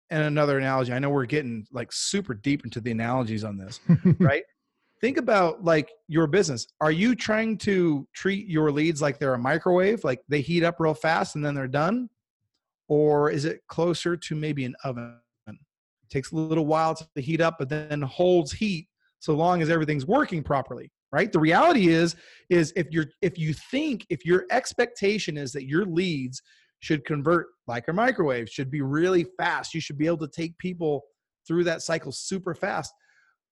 in 0.10 0.22
another 0.22 0.57
analogy, 0.57 0.93
I 0.93 1.00
know 1.00 1.10
we're 1.10 1.25
getting 1.25 1.65
like 1.72 1.91
super 1.91 2.34
deep 2.34 2.63
into 2.63 2.79
the 2.79 2.91
analogies 2.91 3.43
on 3.43 3.57
this, 3.57 3.79
right? 4.19 4.43
Think 5.01 5.17
about 5.17 5.63
like 5.63 5.91
your 6.07 6.27
business. 6.27 6.67
Are 6.79 6.91
you 6.91 7.15
trying 7.15 7.57
to 7.60 8.07
treat 8.13 8.48
your 8.48 8.72
leads 8.72 9.01
like 9.01 9.19
they're 9.19 9.34
a 9.34 9.39
microwave, 9.39 10.03
like 10.03 10.22
they 10.29 10.41
heat 10.41 10.63
up 10.63 10.79
real 10.79 10.93
fast 10.93 11.36
and 11.36 11.43
then 11.43 11.55
they're 11.55 11.67
done? 11.67 12.10
Or 12.88 13.29
is 13.29 13.45
it 13.45 13.62
closer 13.67 14.15
to 14.15 14.36
maybe 14.36 14.63
an 14.63 14.75
oven? 14.84 15.19
It 15.48 15.55
takes 16.10 16.31
a 16.31 16.36
little 16.36 16.67
while 16.67 16.95
to 16.95 17.22
heat 17.22 17.41
up, 17.41 17.55
but 17.57 17.67
then 17.67 18.01
holds 18.03 18.51
heat 18.51 18.88
so 19.19 19.34
long 19.34 19.62
as 19.62 19.69
everything's 19.69 20.05
working 20.05 20.43
properly 20.43 20.91
right? 21.15 21.31
The 21.31 21.39
reality 21.39 21.88
is 21.88 22.15
is 22.50 22.74
if 22.75 22.88
you're 22.91 23.05
if 23.22 23.38
you 23.38 23.53
think 23.53 24.05
if 24.10 24.25
your 24.25 24.45
expectation 24.51 25.38
is 25.38 25.53
that 25.53 25.65
your 25.65 25.86
leads 25.86 26.41
should 26.81 27.05
convert 27.05 27.48
like 27.67 27.88
a 27.88 27.93
microwave 27.93 28.50
should 28.50 28.69
be 28.69 28.81
really 28.81 29.25
fast 29.38 29.74
you 29.74 29.79
should 29.79 29.98
be 29.98 30.07
able 30.07 30.17
to 30.17 30.27
take 30.27 30.57
people 30.57 31.03
through 31.48 31.63
that 31.63 31.81
cycle 31.81 32.12
super 32.12 32.53
fast 32.53 32.93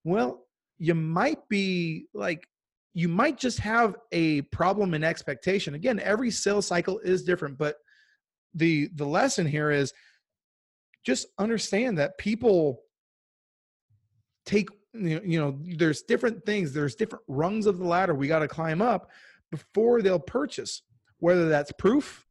well 0.03 0.45
you 0.77 0.93
might 0.93 1.39
be 1.47 2.05
like 2.13 2.45
you 2.93 3.07
might 3.07 3.39
just 3.39 3.57
have 3.59 3.95
a 4.11 4.41
problem 4.43 4.93
in 4.93 5.03
expectation. 5.03 5.73
Again 5.73 5.99
every 5.99 6.31
sales 6.31 6.67
cycle 6.67 6.99
is 6.99 7.23
different 7.23 7.57
but 7.57 7.77
the 8.53 8.89
the 8.95 9.05
lesson 9.05 9.47
here 9.47 9.71
is 9.71 9.93
just 11.05 11.27
understand 11.39 11.97
that 11.97 12.17
people 12.17 12.81
take 14.45 14.67
you 14.93 15.39
know 15.39 15.57
there's 15.77 16.03
different 16.03 16.45
things 16.45 16.71
there's 16.71 16.95
different 16.95 17.23
rungs 17.27 17.65
of 17.65 17.79
the 17.79 17.85
ladder 17.85 18.13
we 18.13 18.27
got 18.27 18.39
to 18.39 18.47
climb 18.47 18.81
up 18.81 19.09
before 19.51 20.01
they'll 20.01 20.19
purchase 20.19 20.83
whether 21.19 21.49
that's 21.49 21.71
proof 21.73 22.25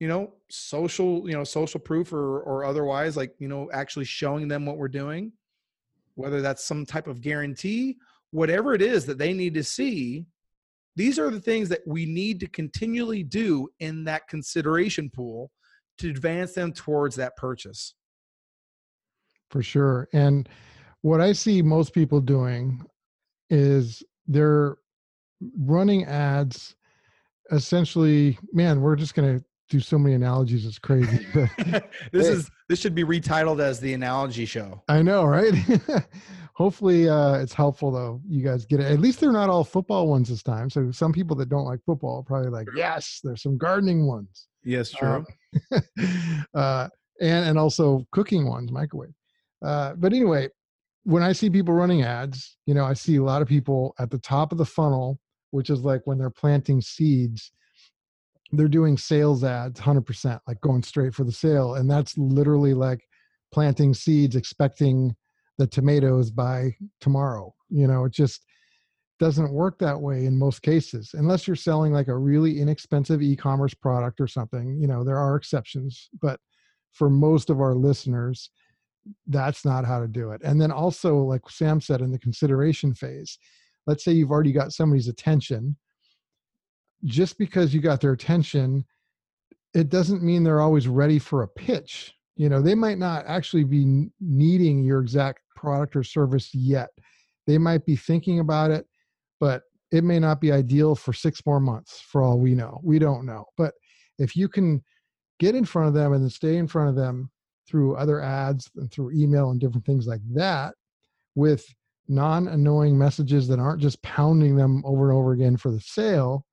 you 0.00 0.08
know 0.08 0.34
social 0.50 1.28
you 1.28 1.34
know 1.34 1.44
social 1.44 1.80
proof 1.80 2.12
or 2.12 2.40
or 2.40 2.64
otherwise 2.64 3.16
like 3.16 3.32
you 3.38 3.48
know 3.48 3.70
actually 3.72 4.04
showing 4.04 4.48
them 4.48 4.66
what 4.66 4.76
we're 4.76 4.88
doing 4.88 5.32
whether 6.16 6.40
that's 6.40 6.64
some 6.64 6.84
type 6.84 7.06
of 7.06 7.20
guarantee 7.20 7.96
whatever 8.32 8.74
it 8.74 8.82
is 8.82 9.06
that 9.06 9.18
they 9.18 9.32
need 9.32 9.54
to 9.54 9.62
see 9.62 10.26
these 10.96 11.18
are 11.18 11.30
the 11.30 11.40
things 11.40 11.68
that 11.68 11.80
we 11.86 12.06
need 12.06 12.40
to 12.40 12.46
continually 12.46 13.22
do 13.22 13.68
in 13.80 14.04
that 14.04 14.28
consideration 14.28 15.10
pool 15.10 15.50
to 15.98 16.10
advance 16.10 16.52
them 16.52 16.72
towards 16.72 17.16
that 17.16 17.36
purchase. 17.36 17.94
For 19.50 19.62
sure 19.62 20.08
and 20.12 20.48
what 21.04 21.20
I 21.20 21.32
see 21.32 21.60
most 21.60 21.92
people 21.92 22.18
doing 22.18 22.82
is 23.50 24.02
they're 24.26 24.76
running 25.58 26.06
ads 26.06 26.76
essentially 27.52 28.38
man 28.54 28.80
we're 28.80 28.96
just 28.96 29.14
going 29.14 29.38
to 29.38 29.44
do 29.68 29.80
so 29.80 29.98
many 29.98 30.14
analogies 30.14 30.64
it's 30.64 30.78
crazy 30.78 31.26
this 32.12 32.26
is 32.26 32.50
this 32.70 32.80
should 32.80 32.94
be 32.94 33.04
retitled 33.04 33.60
as 33.60 33.78
the 33.80 33.92
analogy 33.92 34.46
show. 34.46 34.82
I 34.88 35.02
know 35.02 35.24
right? 35.26 35.52
Hopefully 36.54 37.06
uh 37.06 37.34
it's 37.34 37.52
helpful 37.52 37.90
though 37.90 38.22
you 38.26 38.42
guys 38.42 38.64
get 38.64 38.80
it. 38.80 38.90
At 38.90 39.00
least 39.00 39.20
they're 39.20 39.30
not 39.30 39.50
all 39.50 39.62
football 39.62 40.08
ones 40.08 40.30
this 40.30 40.42
time 40.42 40.70
so 40.70 40.90
some 40.90 41.12
people 41.12 41.36
that 41.36 41.50
don't 41.50 41.66
like 41.66 41.80
football 41.84 42.22
probably 42.22 42.48
like 42.50 42.68
yes 42.74 43.20
there's 43.22 43.42
some 43.42 43.58
gardening 43.58 44.06
ones. 44.06 44.46
Yes 44.64 44.90
true. 44.90 45.26
um, 45.70 45.82
uh 46.54 46.88
and 47.20 47.48
and 47.50 47.58
also 47.58 48.06
cooking 48.10 48.48
ones 48.48 48.72
microwave. 48.72 49.12
Uh 49.62 49.92
but 49.96 50.14
anyway 50.14 50.48
when 51.04 51.22
I 51.22 51.32
see 51.32 51.50
people 51.50 51.74
running 51.74 52.02
ads, 52.02 52.56
you 52.66 52.74
know, 52.74 52.84
I 52.84 52.94
see 52.94 53.16
a 53.16 53.22
lot 53.22 53.42
of 53.42 53.48
people 53.48 53.94
at 53.98 54.10
the 54.10 54.18
top 54.18 54.52
of 54.52 54.58
the 54.58 54.64
funnel, 54.64 55.20
which 55.50 55.70
is 55.70 55.80
like 55.80 56.02
when 56.04 56.18
they're 56.18 56.30
planting 56.30 56.80
seeds, 56.80 57.52
they're 58.52 58.68
doing 58.68 58.96
sales 58.96 59.44
ads 59.44 59.80
100%, 59.80 60.40
like 60.48 60.60
going 60.60 60.82
straight 60.82 61.14
for 61.14 61.24
the 61.24 61.32
sale. 61.32 61.74
And 61.74 61.90
that's 61.90 62.16
literally 62.16 62.74
like 62.74 63.00
planting 63.52 63.94
seeds, 63.94 64.34
expecting 64.34 65.14
the 65.58 65.66
tomatoes 65.66 66.30
by 66.30 66.74
tomorrow. 67.00 67.54
You 67.68 67.86
know, 67.86 68.04
it 68.04 68.12
just 68.12 68.44
doesn't 69.20 69.52
work 69.52 69.78
that 69.78 70.00
way 70.00 70.24
in 70.24 70.38
most 70.38 70.62
cases, 70.62 71.10
unless 71.14 71.46
you're 71.46 71.54
selling 71.54 71.92
like 71.92 72.08
a 72.08 72.16
really 72.16 72.60
inexpensive 72.60 73.22
e 73.22 73.36
commerce 73.36 73.74
product 73.74 74.20
or 74.20 74.26
something. 74.26 74.78
You 74.80 74.88
know, 74.88 75.04
there 75.04 75.18
are 75.18 75.36
exceptions, 75.36 76.08
but 76.20 76.40
for 76.92 77.10
most 77.10 77.50
of 77.50 77.60
our 77.60 77.74
listeners, 77.74 78.50
that's 79.26 79.64
not 79.64 79.84
how 79.84 80.00
to 80.00 80.08
do 80.08 80.30
it. 80.30 80.40
And 80.44 80.60
then 80.60 80.70
also, 80.70 81.16
like 81.16 81.48
Sam 81.48 81.80
said, 81.80 82.00
in 82.00 82.10
the 82.10 82.18
consideration 82.18 82.94
phase, 82.94 83.38
let's 83.86 84.04
say 84.04 84.12
you've 84.12 84.30
already 84.30 84.52
got 84.52 84.72
somebody's 84.72 85.08
attention. 85.08 85.76
Just 87.04 87.38
because 87.38 87.74
you 87.74 87.80
got 87.80 88.00
their 88.00 88.12
attention, 88.12 88.84
it 89.74 89.90
doesn't 89.90 90.22
mean 90.22 90.42
they're 90.42 90.60
always 90.60 90.88
ready 90.88 91.18
for 91.18 91.42
a 91.42 91.48
pitch. 91.48 92.14
You 92.36 92.48
know, 92.48 92.62
they 92.62 92.74
might 92.74 92.98
not 92.98 93.24
actually 93.26 93.64
be 93.64 94.08
needing 94.20 94.82
your 94.82 95.00
exact 95.00 95.40
product 95.54 95.96
or 95.96 96.02
service 96.02 96.54
yet. 96.54 96.88
They 97.46 97.58
might 97.58 97.84
be 97.84 97.96
thinking 97.96 98.40
about 98.40 98.70
it, 98.70 98.86
but 99.38 99.62
it 99.92 100.02
may 100.02 100.18
not 100.18 100.40
be 100.40 100.50
ideal 100.50 100.94
for 100.94 101.12
six 101.12 101.40
more 101.46 101.60
months 101.60 102.00
for 102.00 102.22
all 102.22 102.40
we 102.40 102.54
know. 102.54 102.80
We 102.82 102.98
don't 102.98 103.26
know. 103.26 103.44
But 103.56 103.74
if 104.18 104.34
you 104.34 104.48
can 104.48 104.82
get 105.38 105.54
in 105.54 105.64
front 105.64 105.88
of 105.88 105.94
them 105.94 106.12
and 106.12 106.22
then 106.22 106.30
stay 106.30 106.56
in 106.56 106.66
front 106.66 106.88
of 106.88 106.96
them 106.96 107.30
through 107.68 107.96
other 107.96 108.20
ads 108.20 108.70
and 108.76 108.90
through 108.90 109.10
email 109.12 109.50
and 109.50 109.60
different 109.60 109.86
things 109.86 110.06
like 110.06 110.20
that 110.32 110.74
with 111.34 111.66
non-annoying 112.08 112.96
messages 112.96 113.48
that 113.48 113.58
aren't 113.58 113.80
just 113.80 114.02
pounding 114.02 114.56
them 114.56 114.82
over 114.84 115.10
and 115.10 115.18
over 115.18 115.32
again 115.32 115.56
for 115.56 115.70
the 115.70 115.80
sale 115.80 116.44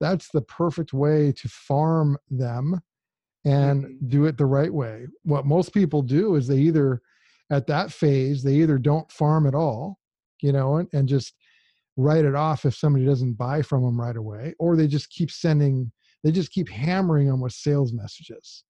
that's 0.00 0.28
the 0.30 0.42
perfect 0.42 0.92
way 0.92 1.30
to 1.30 1.48
farm 1.48 2.16
them 2.30 2.80
and 3.44 3.84
mm-hmm. 3.84 4.08
do 4.08 4.24
it 4.24 4.36
the 4.36 4.46
right 4.46 4.72
way 4.72 5.06
what 5.22 5.46
most 5.46 5.72
people 5.72 6.02
do 6.02 6.34
is 6.34 6.48
they 6.48 6.58
either 6.58 7.00
at 7.50 7.66
that 7.66 7.92
phase 7.92 8.42
they 8.42 8.54
either 8.54 8.78
don't 8.78 9.10
farm 9.12 9.46
at 9.46 9.54
all 9.54 9.98
you 10.42 10.52
know 10.52 10.76
and, 10.76 10.88
and 10.92 11.08
just 11.08 11.34
write 11.96 12.24
it 12.24 12.34
off 12.34 12.64
if 12.64 12.74
somebody 12.74 13.04
doesn't 13.04 13.34
buy 13.34 13.62
from 13.62 13.82
them 13.82 14.00
right 14.00 14.16
away 14.16 14.54
or 14.58 14.76
they 14.76 14.86
just 14.86 15.10
keep 15.10 15.30
sending 15.30 15.90
they 16.24 16.32
just 16.32 16.50
keep 16.50 16.68
hammering 16.68 17.28
them 17.28 17.40
with 17.40 17.52
sales 17.52 17.92
messages 17.92 18.64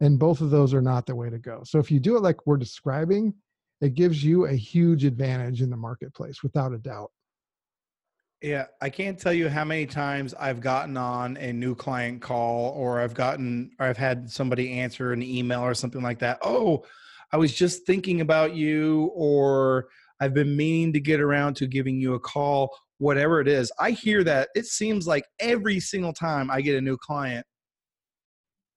and 0.00 0.18
both 0.18 0.40
of 0.40 0.50
those 0.50 0.74
are 0.74 0.82
not 0.82 1.06
the 1.06 1.14
way 1.14 1.30
to 1.30 1.38
go. 1.38 1.62
So 1.64 1.78
if 1.78 1.90
you 1.90 2.00
do 2.00 2.16
it 2.16 2.22
like 2.22 2.46
we're 2.46 2.56
describing 2.56 3.34
it 3.80 3.94
gives 3.94 4.24
you 4.24 4.46
a 4.46 4.54
huge 4.54 5.04
advantage 5.04 5.60
in 5.60 5.68
the 5.68 5.76
marketplace 5.76 6.42
without 6.42 6.72
a 6.72 6.78
doubt. 6.78 7.10
Yeah 8.42 8.66
i 8.82 8.90
can't 8.90 9.18
tell 9.18 9.32
you 9.32 9.48
how 9.48 9.64
many 9.64 9.86
times 9.86 10.34
i've 10.34 10.60
gotten 10.60 10.96
on 10.96 11.36
a 11.38 11.52
new 11.52 11.74
client 11.74 12.20
call 12.20 12.70
or 12.76 13.00
i've 13.00 13.14
gotten 13.14 13.70
or 13.78 13.86
i've 13.86 13.96
had 13.96 14.30
somebody 14.30 14.72
answer 14.72 15.12
an 15.12 15.22
email 15.22 15.60
or 15.60 15.74
something 15.74 16.02
like 16.02 16.18
that. 16.18 16.38
Oh 16.42 16.84
i 17.32 17.36
was 17.36 17.54
just 17.54 17.86
thinking 17.86 18.20
about 18.20 18.54
you 18.54 19.10
or 19.14 19.88
i've 20.20 20.34
been 20.34 20.56
meaning 20.56 20.92
to 20.92 21.00
get 21.00 21.20
around 21.20 21.54
to 21.56 21.66
giving 21.66 22.00
you 22.00 22.14
a 22.14 22.20
call 22.20 22.76
whatever 22.98 23.40
it 23.40 23.48
is. 23.48 23.72
I 23.80 23.90
hear 23.90 24.22
that. 24.22 24.50
It 24.54 24.66
seems 24.66 25.06
like 25.06 25.24
every 25.40 25.80
single 25.80 26.12
time 26.12 26.50
i 26.50 26.60
get 26.60 26.76
a 26.76 26.80
new 26.80 26.96
client 26.96 27.46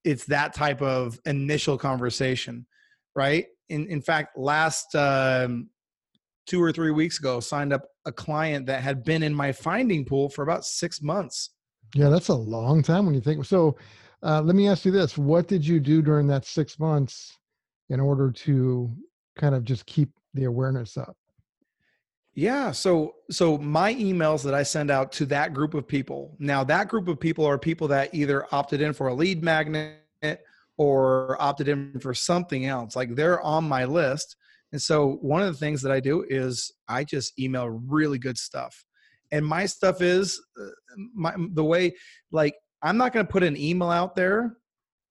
it's 0.08 0.26
that 0.26 0.54
type 0.54 0.82
of 0.82 1.20
initial 1.26 1.78
conversation, 1.78 2.66
right? 3.16 3.46
In 3.70 3.88
in 3.88 4.02
fact, 4.02 4.38
last 4.38 4.96
um, 4.96 5.70
two 6.46 6.64
or 6.64 6.72
three 6.72 6.92
weeks 6.92 7.20
ago, 7.20 7.42
signed 7.42 7.74
up 7.74 7.84
a 8.06 8.12
client 8.12 8.66
that 8.68 8.82
had 8.82 9.04
been 9.04 9.22
in 9.22 9.34
my 9.34 9.52
finding 9.52 10.06
pool 10.06 10.30
for 10.30 10.44
about 10.44 10.64
six 10.64 11.02
months. 11.02 11.50
Yeah, 11.94 12.08
that's 12.08 12.30
a 12.30 12.36
long 12.36 12.82
time 12.82 13.06
when 13.06 13.16
you 13.16 13.22
think. 13.22 13.44
So, 13.46 13.76
uh, 14.24 14.42
let 14.42 14.56
me 14.56 14.70
ask 14.70 14.86
you 14.86 14.92
this: 14.92 15.18
What 15.18 15.48
did 15.48 15.68
you 15.68 15.82
do 15.82 16.02
during 16.02 16.26
that 16.28 16.46
six 16.46 16.80
months 16.80 17.38
in 17.90 18.00
order 18.00 18.32
to 18.32 18.90
kind 19.38 19.56
of 19.56 19.66
just 19.66 19.86
keep 19.86 20.10
the 20.34 20.46
awareness 20.46 20.96
up? 20.96 21.18
Yeah, 22.38 22.72
so 22.72 23.16
so 23.32 23.58
my 23.58 23.96
emails 23.96 24.44
that 24.44 24.54
I 24.54 24.62
send 24.62 24.92
out 24.92 25.12
to 25.14 25.26
that 25.26 25.56
group 25.56 25.74
of 25.74 25.88
people. 25.88 26.36
Now 26.38 26.64
that 26.66 26.88
group 26.88 27.08
of 27.08 27.20
people 27.20 27.44
are 27.48 27.58
people 27.58 27.88
that 27.88 28.14
either 28.14 28.46
opted 28.52 28.80
in 28.80 28.94
for 28.94 29.08
a 29.08 29.14
lead 29.16 29.42
magnet 29.42 29.98
or 30.78 31.36
opted 31.42 31.68
in 31.68 32.00
for 32.00 32.14
something 32.14 32.68
else. 32.68 32.96
Like 32.96 33.16
they're 33.16 33.42
on 33.42 33.68
my 33.68 33.86
list. 33.86 34.36
And 34.72 34.80
so 34.80 35.18
one 35.22 35.42
of 35.42 35.52
the 35.52 35.58
things 35.58 35.82
that 35.82 35.92
I 35.92 36.00
do 36.00 36.28
is 36.30 36.72
I 36.88 37.04
just 37.06 37.40
email 37.40 37.70
really 37.70 38.20
good 38.20 38.38
stuff. 38.38 38.86
And 39.32 39.44
my 39.44 39.66
stuff 39.66 40.04
is 40.04 40.40
uh, 40.62 40.68
my 41.16 41.34
the 41.54 41.64
way 41.64 41.96
like 42.32 42.54
I'm 42.84 42.98
not 42.98 43.14
going 43.14 43.26
to 43.26 43.32
put 43.32 43.42
an 43.42 43.58
email 43.58 43.90
out 43.90 44.16
there 44.16 44.58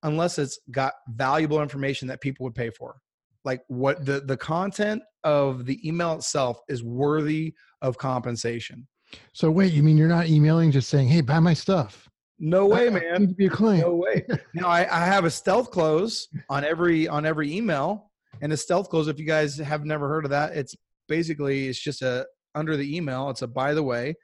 unless 0.05 0.39
it's 0.39 0.61
got 0.71 0.93
valuable 1.09 1.61
information 1.61 2.07
that 2.07 2.21
people 2.21 2.45
would 2.45 2.55
pay 2.55 2.71
for 2.71 3.01
like 3.47 3.63
what 3.67 4.05
the 4.05 4.21
the 4.21 4.37
content 4.37 5.03
of 5.27 5.67
the 5.67 5.87
email 5.87 6.15
itself 6.15 6.61
is 6.69 6.85
worthy 6.85 7.53
of 7.83 7.99
compensation. 7.99 8.87
So 9.33 9.51
wait 9.51 9.73
you 9.73 9.83
mean 9.83 9.97
you're 9.97 10.09
not 10.09 10.29
emailing 10.29 10.71
just 10.71 10.89
saying 10.89 11.09
hey 11.09 11.21
buy 11.21 11.41
my 11.41 11.53
stuff. 11.53 12.09
No 12.39 12.67
way 12.67 12.89
man. 12.91 13.21
need 13.21 13.29
to 13.31 13.35
be 13.35 13.47
a 13.47 13.51
client. 13.51 13.87
No 13.87 13.95
way. 13.95 14.25
Now 14.55 14.69
I, 14.69 14.81
I 14.81 15.05
have 15.05 15.25
a 15.25 15.31
stealth 15.31 15.71
close 15.71 16.29
on 16.49 16.65
every 16.65 17.09
on 17.09 17.27
every 17.27 17.53
email 17.55 18.11
and 18.41 18.53
a 18.53 18.57
stealth 18.57 18.89
close 18.89 19.09
if 19.09 19.19
you 19.19 19.27
guys 19.27 19.59
have 19.59 19.85
never 19.85 20.09
heard 20.09 20.25
of 20.25 20.31
that 20.31 20.57
it's 20.57 20.75
basically 21.09 21.69
it's 21.69 21.79
just 21.79 22.03
a 22.03 22.27
under 22.55 22.77
the 22.77 22.97
email 22.97 23.29
it's 23.31 23.43
a 23.43 23.47
by 23.47 23.75
the 23.75 23.83
way 23.83 24.15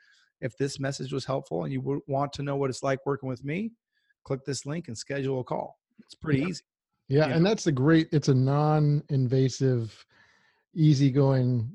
if 0.41 0.57
this 0.57 0.79
message 0.81 1.13
was 1.13 1.25
helpful 1.25 1.65
and 1.65 1.73
you 1.73 2.03
want 2.07 2.33
to 2.33 2.43
know 2.43 2.57
what 2.57 2.71
it's 2.71 2.83
like 2.83 2.99
working 3.07 3.29
with 3.29 3.45
me 3.45 3.73
click 4.25 4.41
this 4.45 4.67
link 4.67 4.87
and 4.87 4.97
schedule 4.97 5.41
a 5.41 5.45
call. 5.45 5.77
It's 5.99 6.15
pretty 6.15 6.41
yeah. 6.41 6.49
easy 6.49 6.63
yeah, 7.13 7.27
and 7.27 7.45
that's 7.45 7.67
a 7.67 7.73
great. 7.73 8.09
It's 8.11 8.29
a 8.29 8.35
non-invasive, 8.35 10.07
easygoing 10.75 11.71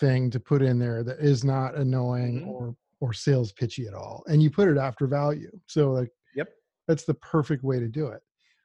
thing 0.00 0.30
to 0.30 0.40
put 0.40 0.62
in 0.62 0.78
there 0.78 1.02
that 1.02 1.18
is 1.18 1.44
not 1.44 1.74
annoying 1.74 2.40
mm-hmm. 2.40 2.50
or 2.50 2.76
or 3.00 3.12
sales 3.12 3.52
pitchy 3.52 3.86
at 3.86 3.94
all. 3.94 4.24
And 4.26 4.42
you 4.42 4.50
put 4.50 4.68
it 4.68 4.76
after 4.76 5.06
value. 5.06 5.50
So 5.66 5.92
like, 5.92 6.10
yep, 6.34 6.48
that's 6.88 7.04
the 7.04 7.14
perfect 7.14 7.62
way 7.62 7.78
to 7.78 7.88
do 7.88 8.08
it. 8.08 8.20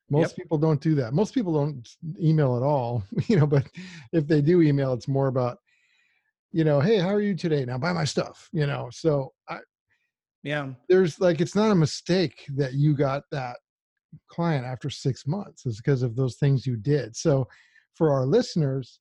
Most 0.10 0.30
yep. 0.30 0.38
people 0.38 0.58
don't 0.58 0.82
do 0.82 0.96
that. 0.96 1.14
Most 1.14 1.34
people 1.34 1.54
don't 1.54 1.88
email 2.20 2.58
at 2.58 2.64
all, 2.64 3.04
you 3.28 3.38
know. 3.38 3.46
But 3.46 3.68
if 4.12 4.28
they 4.28 4.42
do 4.42 4.62
email, 4.62 4.94
it's 4.94 5.08
more 5.08 5.28
about, 5.28 5.58
you 6.52 6.64
know, 6.64 6.80
hey, 6.80 6.98
how 6.98 7.10
are 7.10 7.22
you 7.22 7.36
today? 7.36 7.64
Now 7.66 7.78
buy 7.78 7.94
my 7.94 8.06
stuff, 8.06 8.50
you 8.52 8.66
know. 8.66 8.90
So 8.92 9.34
I, 9.48 9.60
yeah, 10.44 10.70
there's 10.90 11.20
like 11.20 11.42
it's 11.42 11.56
not 11.56 11.72
a 11.72 11.76
mistake 11.76 12.46
that 12.56 12.74
you 12.74 12.96
got 12.96 13.24
that 13.32 13.58
client 14.30 14.66
after 14.66 14.90
six 14.90 15.26
months 15.26 15.66
is 15.66 15.78
because 15.78 16.04
of 16.04 16.16
those 16.16 16.36
things 16.36 16.68
you 16.68 16.76
did. 16.76 17.16
So 17.16 17.48
for 17.96 18.12
our 18.12 18.26
listeners, 18.26 19.00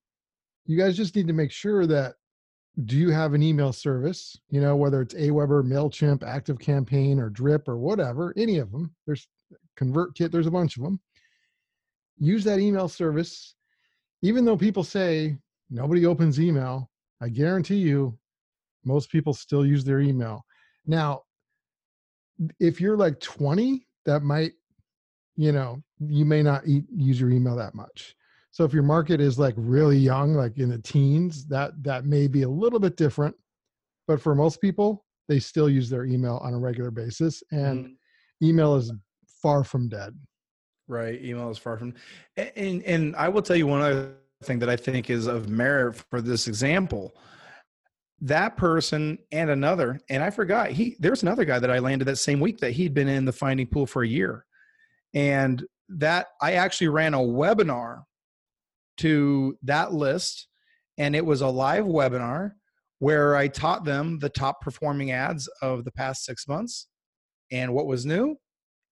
you 0.66 0.78
guys 0.78 0.96
just 0.96 1.16
need 1.16 1.26
to 1.26 1.32
make 1.32 1.50
sure 1.50 1.86
that 1.86 2.14
do 2.84 2.96
you 2.96 3.10
have 3.10 3.34
an 3.34 3.42
email 3.42 3.72
service, 3.72 4.38
you 4.48 4.60
know, 4.60 4.76
whether 4.76 5.02
it's 5.02 5.14
Aweber, 5.14 5.62
MailChimp, 5.62 6.22
Active 6.22 6.58
Campaign, 6.58 7.18
or 7.20 7.28
Drip 7.28 7.68
or 7.68 7.76
whatever, 7.76 8.32
any 8.36 8.58
of 8.58 8.72
them. 8.72 8.94
There's 9.06 9.28
ConvertKit, 9.78 10.30
there's 10.30 10.46
a 10.46 10.52
bunch 10.52 10.76
of 10.76 10.82
them. 10.82 11.00
Use 12.18 12.44
that 12.44 12.60
email 12.60 12.88
service. 12.88 13.54
Even 14.22 14.44
though 14.44 14.56
people 14.56 14.84
say 14.84 15.36
nobody 15.70 16.06
opens 16.06 16.40
email, 16.40 16.90
I 17.20 17.28
guarantee 17.28 17.76
you 17.76 18.18
most 18.84 19.10
people 19.10 19.34
still 19.34 19.66
use 19.66 19.84
their 19.84 20.00
email. 20.00 20.44
Now, 20.86 21.22
if 22.58 22.80
you're 22.80 22.96
like 22.96 23.20
20, 23.20 23.86
that 24.06 24.22
might 24.22 24.52
you 25.36 25.52
know 25.52 25.82
you 26.00 26.24
may 26.24 26.42
not 26.42 26.66
use 26.66 27.20
your 27.20 27.30
email 27.30 27.56
that 27.56 27.74
much 27.74 28.14
so 28.52 28.64
if 28.64 28.72
your 28.72 28.84
market 28.84 29.20
is 29.20 29.38
like 29.38 29.54
really 29.56 29.98
young 29.98 30.34
like 30.34 30.56
in 30.58 30.68
the 30.68 30.78
teens 30.78 31.46
that 31.46 31.72
that 31.82 32.04
may 32.04 32.28
be 32.28 32.42
a 32.42 32.48
little 32.48 32.78
bit 32.78 32.96
different 32.96 33.34
but 34.06 34.20
for 34.20 34.34
most 34.34 34.60
people 34.60 35.04
they 35.28 35.38
still 35.38 35.68
use 35.68 35.88
their 35.88 36.04
email 36.04 36.40
on 36.42 36.54
a 36.54 36.58
regular 36.58 36.90
basis 36.90 37.42
and 37.50 37.84
mm-hmm. 37.84 38.46
email 38.46 38.76
is 38.76 38.92
far 39.40 39.64
from 39.64 39.88
dead. 39.88 40.14
Right 40.88 41.22
email 41.22 41.50
is 41.50 41.58
far 41.58 41.78
from 41.78 41.94
and 42.36 42.82
and 42.82 43.16
i 43.16 43.28
will 43.28 43.42
tell 43.42 43.56
you 43.56 43.66
one 43.66 43.80
other 43.80 44.14
thing 44.44 44.58
that 44.58 44.68
i 44.68 44.76
think 44.76 45.08
is 45.08 45.26
of 45.26 45.48
merit 45.48 45.94
for 46.10 46.20
this 46.20 46.48
example. 46.48 47.14
That 48.20 48.56
person 48.56 49.18
and 49.30 49.50
another 49.50 50.00
and 50.10 50.22
i 50.22 50.30
forgot 50.30 50.70
he 50.70 50.96
there's 50.98 51.22
another 51.22 51.44
guy 51.44 51.58
that 51.58 51.70
i 51.70 51.78
landed 51.78 52.06
that 52.06 52.16
same 52.16 52.40
week 52.40 52.58
that 52.58 52.72
he'd 52.72 52.94
been 52.94 53.08
in 53.08 53.24
the 53.24 53.32
finding 53.32 53.66
pool 53.66 53.86
for 53.86 54.02
a 54.02 54.08
year. 54.08 54.44
And 55.14 55.64
that 55.88 56.28
I 56.40 56.52
actually 56.54 56.88
ran 56.88 57.14
a 57.14 57.18
webinar 57.18 58.02
to 59.02 59.56
that 59.62 59.92
list, 59.92 60.48
and 60.98 61.14
it 61.14 61.24
was 61.24 61.40
a 61.40 61.48
live 61.48 61.84
webinar 61.84 62.52
where 62.98 63.34
I 63.34 63.48
taught 63.48 63.84
them 63.84 64.20
the 64.20 64.28
top 64.28 64.60
performing 64.60 65.10
ads 65.10 65.48
of 65.60 65.84
the 65.84 65.90
past 65.90 66.24
six 66.24 66.46
months 66.46 66.86
and 67.50 67.74
what 67.74 67.86
was 67.86 68.06
new. 68.06 68.36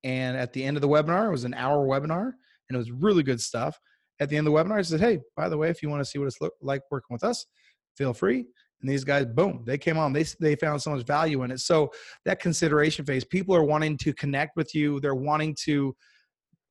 And 0.03 0.37
at 0.37 0.53
the 0.53 0.65
end 0.65 0.77
of 0.77 0.81
the 0.81 0.89
webinar, 0.89 1.29
it 1.29 1.31
was 1.31 1.45
an 1.45 1.55
hour 1.55 1.87
webinar 1.87 2.33
and 2.69 2.75
it 2.75 2.77
was 2.77 2.91
really 2.91 3.23
good 3.23 3.41
stuff. 3.41 3.79
At 4.19 4.29
the 4.29 4.37
end 4.37 4.49
of 4.49 4.53
the 4.53 4.59
webinar, 4.59 4.79
I 4.79 4.83
said, 4.83 5.01
Hey, 5.01 5.21
by 5.37 5.49
the 5.49 5.57
way, 5.57 5.71
if 5.71 5.83
you 5.83 5.89
want 5.89 6.01
to 6.01 6.05
see 6.05 6.19
what 6.19 6.27
it's 6.27 6.39
like 6.61 6.83
working 6.91 7.15
with 7.15 7.23
us, 7.23 7.47
feel 7.97 8.13
free. 8.13 8.47
And 8.81 8.91
these 8.91 9.05
guys, 9.05 9.27
boom, 9.27 9.63
they 9.67 9.79
came 9.79 9.99
on. 9.99 10.13
They 10.13 10.25
they 10.41 10.57
found 10.57 10.83
so 10.83 10.91
much 10.91 11.07
value 11.07 11.43
in 11.45 11.51
it. 11.51 11.61
So 11.61 11.93
that 12.25 12.41
consideration 12.41 13.05
phase, 13.05 13.25
people 13.25 13.55
are 13.55 13.65
wanting 13.65 13.97
to 13.99 14.13
connect 14.15 14.57
with 14.57 14.75
you. 14.75 15.01
They're 15.01 15.15
wanting 15.15 15.55
to 15.67 15.95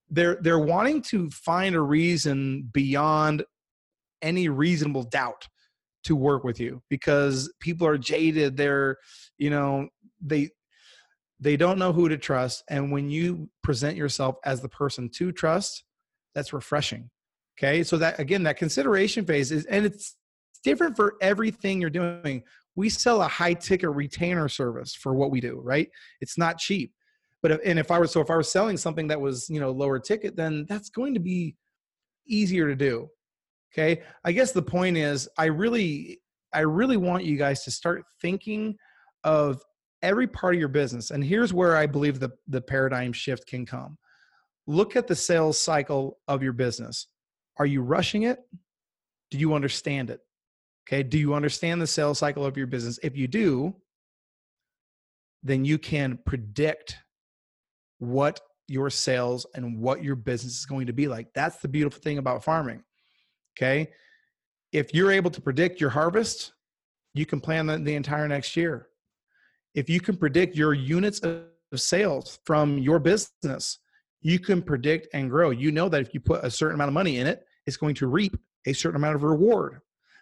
they're 0.10 0.38
they're 0.42 0.60
wanting 0.60 1.02
to 1.02 1.30
find 1.30 1.76
a 1.76 1.82
reason 1.82 2.70
beyond 2.72 3.44
any 4.22 4.50
reasonable 4.50 5.04
doubt 5.04 5.48
to 6.04 6.16
work 6.16 6.44
with 6.44 6.60
you 6.60 6.82
because 6.90 7.52
people 7.60 7.86
are 7.86 7.98
jaded 7.98 8.58
they're 8.58 8.98
you 9.38 9.50
know 9.50 9.88
they 10.22 10.50
they 11.40 11.56
don't 11.56 11.80
know 11.80 11.94
who 11.94 12.10
to 12.10 12.18
trust 12.18 12.64
and 12.70 12.92
when 12.92 13.10
you 13.10 13.50
present 13.64 13.96
yourself 13.96 14.36
as 14.46 14.62
the 14.62 14.70
person 14.70 15.10
to 15.10 15.32
trust 15.32 15.84
that's 16.34 16.54
refreshing 16.54 17.10
Okay. 17.60 17.84
So 17.84 17.98
that 17.98 18.20
again, 18.20 18.44
that 18.44 18.58
consideration 18.58 19.26
phase 19.26 19.52
is, 19.52 19.66
and 19.66 19.86
it's 19.86 20.16
different 20.64 20.96
for 20.96 21.16
everything 21.22 21.82
you're 21.82 21.90
doing. 21.90 22.44
We 22.76 22.90
sell 22.90 23.22
a 23.22 23.28
high 23.28 23.54
ticket 23.54 23.90
retainer 23.90 24.48
service 24.48 24.96
for 24.96 25.14
what 25.14 25.32
we 25.32 25.42
do, 25.42 25.60
right? 25.62 25.90
It's 26.22 26.38
not 26.38 26.58
cheap. 26.58 26.94
But 27.42 27.52
if, 27.52 27.60
and 27.66 27.80
if 27.80 27.92
I 27.92 28.00
was 28.00 28.12
so 28.12 28.22
if 28.22 28.30
I 28.30 28.38
was 28.38 28.52
selling 28.52 28.78
something 28.78 29.08
that 29.08 29.20
was 29.20 29.50
you 29.50 29.60
know 29.60 29.72
lower 29.72 30.00
ticket, 30.00 30.36
then 30.36 30.66
that's 30.68 30.90
going 30.90 31.14
to 31.14 31.20
be 31.20 31.56
easier 32.28 32.68
to 32.68 32.76
do. 32.76 33.10
Okay. 33.74 34.02
I 34.24 34.32
guess 34.32 34.52
the 34.52 34.62
point 34.62 34.98
is 34.98 35.30
I 35.38 35.46
really 35.46 36.20
I 36.54 36.62
really 36.62 36.98
want 36.98 37.24
you 37.24 37.38
guys 37.38 37.64
to 37.64 37.72
start 37.72 38.04
thinking 38.22 38.76
of 39.24 39.62
every 40.02 40.28
part 40.28 40.56
of 40.56 40.60
your 40.60 40.70
business. 40.70 41.12
And 41.12 41.24
here's 41.24 41.54
where 41.54 41.76
I 41.76 41.86
believe 41.86 42.20
the, 42.20 42.32
the 42.48 42.62
paradigm 42.62 43.14
shift 43.14 43.46
can 43.48 43.66
come. 43.66 43.98
Look 44.66 44.96
at 44.96 45.08
the 45.08 45.16
sales 45.16 45.58
cycle 45.60 46.18
of 46.28 46.42
your 46.42 46.54
business. 46.54 47.08
Are 47.58 47.66
you 47.66 47.82
rushing 47.82 48.24
it? 48.24 48.40
Do 49.30 49.38
you 49.38 49.54
understand 49.54 50.10
it? 50.10 50.22
Okay. 50.88 51.04
Do 51.04 51.20
you 51.20 51.34
understand 51.34 51.82
the 51.82 51.88
sales 51.88 52.18
cycle 52.20 52.46
of 52.46 52.58
your 52.58 52.68
business? 52.68 53.00
If 53.04 53.16
you 53.16 53.28
do, 53.28 53.76
then 55.44 55.66
you 55.66 55.78
can 55.78 56.18
predict 56.26 56.98
what 58.00 58.40
your 58.68 58.90
sales 58.90 59.46
and 59.56 59.80
what 59.80 60.04
your 60.04 60.16
business 60.16 60.60
is 60.60 60.66
going 60.66 60.88
to 60.88 60.94
be 60.94 61.08
like. 61.08 61.28
That's 61.34 61.58
the 61.58 61.68
beautiful 61.68 62.02
thing 62.02 62.18
about 62.18 62.44
farming. 62.44 62.84
Okay. 63.58 63.90
If 64.72 64.94
you're 64.94 65.12
able 65.12 65.32
to 65.32 65.42
predict 65.42 65.82
your 65.82 65.90
harvest, 65.90 66.54
you 67.14 67.26
can 67.26 67.40
plan 67.40 67.66
the, 67.66 67.78
the 67.78 67.96
entire 67.96 68.28
next 68.28 68.56
year. 68.56 68.88
If 69.74 69.90
you 69.90 70.00
can 70.00 70.16
predict 70.16 70.56
your 70.56 70.74
units 70.74 71.20
of 71.20 71.44
sales 71.76 72.40
from 72.46 72.78
your 72.78 73.00
business, 73.00 73.80
you 74.22 74.40
can 74.40 74.62
predict 74.62 75.08
and 75.14 75.30
grow. 75.30 75.50
You 75.50 75.72
know 75.72 75.90
that 75.90 76.02
if 76.02 76.14
you 76.14 76.20
put 76.20 76.44
a 76.44 76.52
certain 76.52 76.76
amount 76.76 76.90
of 76.90 76.94
money 76.94 77.18
in 77.18 77.28
it, 77.28 77.44
it's 77.66 77.78
going 77.78 77.96
to 77.96 78.08
reap 78.08 78.36
a 78.66 78.74
certain 78.74 78.98
amount 78.98 79.16
of 79.16 79.24
reward. 79.24 79.80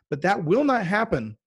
But 0.09 0.21
that 0.21 0.43
will 0.43 0.63
not 0.63 0.85
happen 0.85 1.37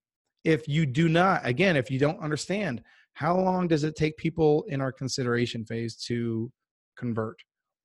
if 0.44 0.68
you 0.68 0.86
do 0.86 1.08
not, 1.08 1.44
again, 1.44 1.76
if 1.76 1.90
you 1.90 1.98
don't 1.98 2.20
understand 2.20 2.82
how 3.14 3.38
long 3.38 3.68
does 3.68 3.84
it 3.84 3.96
take 3.96 4.16
people 4.16 4.64
in 4.68 4.80
our 4.80 4.92
consideration 4.92 5.64
phase 5.64 5.96
to 6.06 6.50
convert? 6.96 7.36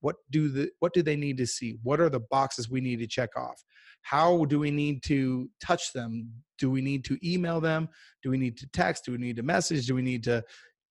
What 0.02 0.18
do 0.30 0.50
the 0.50 0.70
what 0.80 0.94
do 0.94 1.02
they 1.02 1.16
need 1.16 1.38
to 1.38 1.48
see? 1.48 1.78
What 1.84 2.00
are 2.00 2.10
the 2.10 2.20
boxes 2.20 2.70
we 2.70 2.82
need 2.82 3.00
to 3.00 3.08
check 3.08 3.32
off? 3.36 3.64
How 4.02 4.46
do 4.46 4.60
we 4.60 4.70
need 4.70 5.02
to 5.04 5.50
touch 5.60 5.94
them? 5.94 6.32
Do 6.60 6.70
we 6.70 6.82
need 6.82 7.04
to 7.06 7.18
email 7.28 7.60
them? 7.60 7.90
Do 8.22 8.30
we 8.30 8.38
need 8.38 8.58
to 8.60 8.68
text? 8.72 9.06
Do 9.06 9.14
we 9.14 9.18
need 9.18 9.36
to 9.38 9.44
message? 9.44 9.88
Do 9.88 9.96
we 9.96 10.04
need 10.04 10.24
to, 10.26 10.44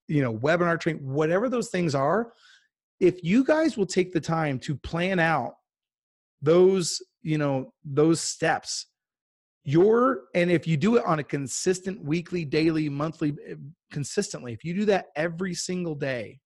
you 0.09 0.21
know, 0.21 0.37
webinar 0.37 0.81
train? 0.81 0.99
Whatever 0.99 1.49
those 1.49 1.69
things 1.69 1.95
are, 1.95 2.33
if 2.99 3.23
you 3.23 3.45
guys 3.45 3.77
will 3.77 3.87
take 3.87 4.13
the 4.13 4.21
time 4.21 4.59
to 4.61 4.75
plan 4.75 5.21
out 5.21 5.53
those, 6.43 7.01
you 7.23 7.39
know, 7.39 7.73
those 7.85 8.21
steps, 8.21 8.87
your 9.65 10.25
and 10.35 10.51
if 10.51 10.67
you 10.67 10.77
do 10.77 10.97
it 10.97 11.05
on 11.07 11.19
a 11.19 11.25
consistent 11.25 12.03
weekly, 12.05 12.45
daily, 12.45 12.89
monthly, 12.89 13.35
eh, 13.49 13.55
consistently, 13.91 14.53
if 14.53 14.65
you 14.65 14.75
do 14.75 14.85
that 14.85 15.07
every 15.17 15.55
single 15.55 15.95
day, 15.95 16.39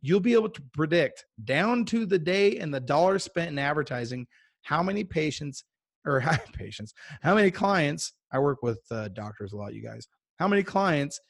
you'll 0.00 0.20
be 0.20 0.32
able 0.32 0.48
to 0.48 0.62
predict 0.72 1.26
down 1.44 1.84
to 1.84 2.06
the 2.06 2.18
day 2.18 2.58
and 2.58 2.72
the 2.72 2.80
dollar 2.80 3.18
spent 3.18 3.50
in 3.50 3.58
advertising 3.58 4.26
how 4.62 4.82
many 4.82 5.04
patients 5.04 5.64
or 6.06 6.18
how 6.20 6.36
patients, 6.54 6.94
how 7.20 7.34
many 7.34 7.50
clients, 7.50 8.12
I 8.32 8.38
work 8.38 8.62
with 8.62 8.80
uh, 8.90 9.08
doctors 9.08 9.52
a 9.52 9.56
lot, 9.56 9.74
you 9.74 9.82
guys, 9.82 10.08
how 10.38 10.48
many 10.48 10.62
clients 10.62 11.20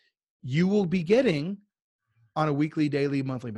you 0.42 0.68
will 0.68 0.86
be 0.86 1.02
getting 1.02 1.58
on 2.36 2.48
a 2.48 2.52
weekly, 2.52 2.88
daily, 2.88 3.22
monthly 3.22 3.52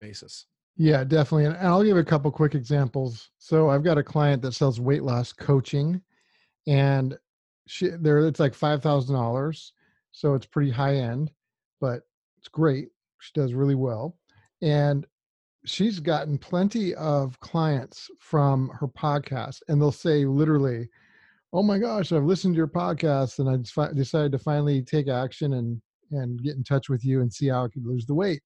basis. 0.00 0.46
Yeah, 0.76 1.04
definitely. 1.04 1.46
And 1.46 1.56
I'll 1.56 1.82
give 1.82 1.96
a 1.96 2.04
couple 2.04 2.30
quick 2.30 2.54
examples. 2.54 3.30
So 3.38 3.68
I've 3.68 3.82
got 3.82 3.98
a 3.98 4.02
client 4.02 4.40
that 4.42 4.52
sells 4.52 4.80
weight 4.80 5.02
loss 5.02 5.32
coaching 5.32 6.00
and 6.66 7.16
she 7.66 7.88
there 7.88 8.18
it's 8.26 8.40
like 8.40 8.54
five 8.54 8.82
thousand 8.82 9.14
dollars. 9.14 9.72
So 10.12 10.34
it's 10.34 10.46
pretty 10.46 10.70
high 10.70 10.96
end, 10.96 11.30
but 11.80 12.02
it's 12.38 12.48
great. 12.48 12.88
She 13.20 13.32
does 13.34 13.54
really 13.54 13.76
well. 13.76 14.16
And 14.62 15.06
she's 15.66 16.00
gotten 16.00 16.38
plenty 16.38 16.94
of 16.94 17.38
clients 17.40 18.08
from 18.18 18.70
her 18.70 18.88
podcast 18.88 19.58
and 19.68 19.80
they'll 19.80 19.92
say 19.92 20.24
literally 20.24 20.88
oh 21.52 21.62
my 21.62 21.78
gosh 21.78 22.12
i've 22.12 22.24
listened 22.24 22.54
to 22.54 22.58
your 22.58 22.66
podcast 22.66 23.38
and 23.38 23.48
i 23.48 23.92
decided 23.92 24.32
to 24.32 24.38
finally 24.38 24.82
take 24.82 25.08
action 25.08 25.54
and 25.54 25.80
and 26.12 26.42
get 26.42 26.56
in 26.56 26.64
touch 26.64 26.88
with 26.88 27.04
you 27.04 27.20
and 27.20 27.32
see 27.32 27.48
how 27.48 27.64
i 27.64 27.68
could 27.68 27.84
lose 27.84 28.06
the 28.06 28.14
weight 28.14 28.42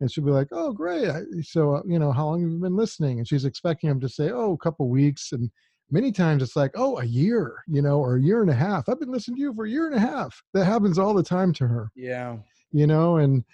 and 0.00 0.10
she'll 0.10 0.24
be 0.24 0.30
like 0.30 0.48
oh 0.52 0.72
great 0.72 1.08
so 1.42 1.76
uh, 1.76 1.82
you 1.86 1.98
know 1.98 2.12
how 2.12 2.26
long 2.26 2.42
have 2.42 2.50
you 2.50 2.58
been 2.58 2.76
listening 2.76 3.18
and 3.18 3.26
she's 3.26 3.46
expecting 3.46 3.88
him 3.88 4.00
to 4.00 4.08
say 4.08 4.30
oh 4.30 4.52
a 4.52 4.58
couple 4.58 4.88
weeks 4.88 5.32
and 5.32 5.50
many 5.92 6.10
times 6.10 6.42
it's 6.42 6.56
like 6.56 6.72
oh 6.74 6.98
a 6.98 7.04
year 7.04 7.62
you 7.68 7.80
know 7.80 8.00
or 8.00 8.16
a 8.16 8.22
year 8.22 8.40
and 8.40 8.50
a 8.50 8.54
half 8.54 8.88
i've 8.88 8.98
been 8.98 9.12
listening 9.12 9.36
to 9.36 9.42
you 9.42 9.54
for 9.54 9.66
a 9.66 9.70
year 9.70 9.86
and 9.86 9.94
a 9.94 10.00
half 10.00 10.42
that 10.54 10.64
happens 10.64 10.98
all 10.98 11.14
the 11.14 11.22
time 11.22 11.52
to 11.52 11.66
her 11.66 11.90
yeah 11.94 12.36
you 12.72 12.86
know 12.86 13.18
and 13.18 13.44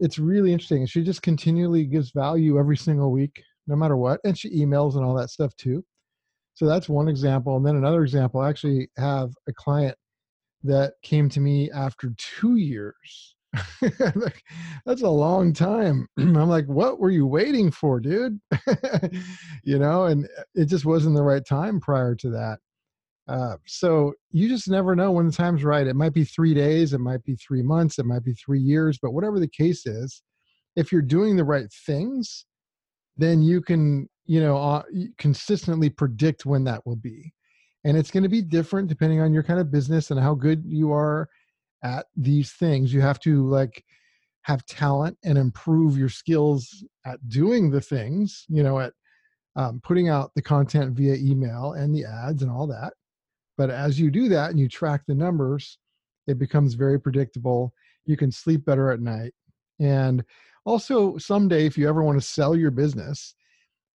it's 0.00 0.18
really 0.18 0.52
interesting. 0.52 0.86
She 0.86 1.02
just 1.02 1.22
continually 1.22 1.84
gives 1.84 2.10
value 2.10 2.58
every 2.58 2.76
single 2.76 3.10
week, 3.10 3.42
no 3.66 3.76
matter 3.76 3.96
what. 3.96 4.20
And 4.24 4.38
she 4.38 4.50
emails 4.50 4.96
and 4.96 5.04
all 5.04 5.14
that 5.14 5.30
stuff 5.30 5.54
too. 5.56 5.84
So 6.54 6.66
that's 6.66 6.88
one 6.88 7.08
example. 7.08 7.56
And 7.56 7.66
then 7.66 7.76
another 7.76 8.02
example, 8.02 8.40
I 8.40 8.48
actually 8.48 8.90
have 8.96 9.30
a 9.48 9.52
client 9.52 9.96
that 10.64 10.94
came 11.02 11.28
to 11.30 11.40
me 11.40 11.70
after 11.70 12.12
two 12.16 12.56
years. 12.56 13.36
that's 14.86 15.02
a 15.02 15.08
long 15.08 15.52
time. 15.52 16.06
I'm 16.18 16.48
like, 16.48 16.66
what 16.66 16.98
were 16.98 17.10
you 17.10 17.26
waiting 17.26 17.70
for, 17.70 18.00
dude? 18.00 18.40
you 19.64 19.78
know, 19.78 20.04
and 20.04 20.28
it 20.54 20.66
just 20.66 20.84
wasn't 20.84 21.16
the 21.16 21.22
right 21.22 21.44
time 21.44 21.80
prior 21.80 22.14
to 22.16 22.30
that. 22.30 22.58
Uh, 23.28 23.56
so 23.66 24.14
you 24.30 24.48
just 24.48 24.68
never 24.68 24.96
know 24.96 25.10
when 25.10 25.26
the 25.26 25.32
time's 25.32 25.62
right. 25.62 25.86
It 25.86 25.96
might 25.96 26.14
be 26.14 26.24
three 26.24 26.54
days, 26.54 26.94
it 26.94 27.00
might 27.00 27.22
be 27.24 27.36
three 27.36 27.62
months, 27.62 27.98
it 27.98 28.06
might 28.06 28.24
be 28.24 28.32
three 28.32 28.60
years, 28.60 28.98
but 29.00 29.12
whatever 29.12 29.38
the 29.38 29.48
case 29.48 29.86
is, 29.86 30.22
if 30.76 30.90
you're 30.90 31.02
doing 31.02 31.36
the 31.36 31.44
right 31.44 31.70
things, 31.86 32.46
then 33.18 33.42
you 33.42 33.60
can, 33.60 34.08
you 34.24 34.40
know, 34.40 34.56
uh, 34.56 34.82
consistently 35.18 35.90
predict 35.90 36.46
when 36.46 36.64
that 36.64 36.86
will 36.86 36.96
be. 36.96 37.32
And 37.84 37.96
it's 37.96 38.10
going 38.10 38.22
to 38.22 38.28
be 38.28 38.42
different 38.42 38.88
depending 38.88 39.20
on 39.20 39.32
your 39.34 39.42
kind 39.42 39.60
of 39.60 39.70
business 39.70 40.10
and 40.10 40.18
how 40.18 40.34
good 40.34 40.62
you 40.66 40.92
are 40.92 41.28
at 41.82 42.06
these 42.16 42.52
things. 42.52 42.92
You 42.92 43.00
have 43.00 43.20
to 43.20 43.46
like 43.48 43.84
have 44.42 44.64
talent 44.66 45.18
and 45.24 45.36
improve 45.36 45.98
your 45.98 46.08
skills 46.08 46.84
at 47.04 47.26
doing 47.28 47.70
the 47.70 47.80
things, 47.80 48.44
you 48.48 48.62
know, 48.62 48.78
at 48.78 48.92
um, 49.56 49.80
putting 49.82 50.08
out 50.08 50.30
the 50.34 50.42
content 50.42 50.96
via 50.96 51.14
email 51.14 51.72
and 51.72 51.94
the 51.94 52.04
ads 52.04 52.42
and 52.42 52.50
all 52.50 52.66
that 52.68 52.92
but 53.58 53.70
as 53.70 53.98
you 53.98 54.10
do 54.10 54.28
that 54.30 54.50
and 54.50 54.58
you 54.58 54.68
track 54.68 55.02
the 55.06 55.14
numbers, 55.14 55.78
it 56.28 56.38
becomes 56.38 56.74
very 56.74 56.98
predictable. 56.98 57.74
You 58.06 58.16
can 58.16 58.30
sleep 58.30 58.64
better 58.64 58.90
at 58.90 59.00
night. 59.00 59.34
And 59.80 60.24
also, 60.64 61.18
someday, 61.18 61.66
if 61.66 61.76
you 61.76 61.88
ever 61.88 62.02
want 62.02 62.20
to 62.20 62.26
sell 62.26 62.54
your 62.54 62.70
business, 62.70 63.34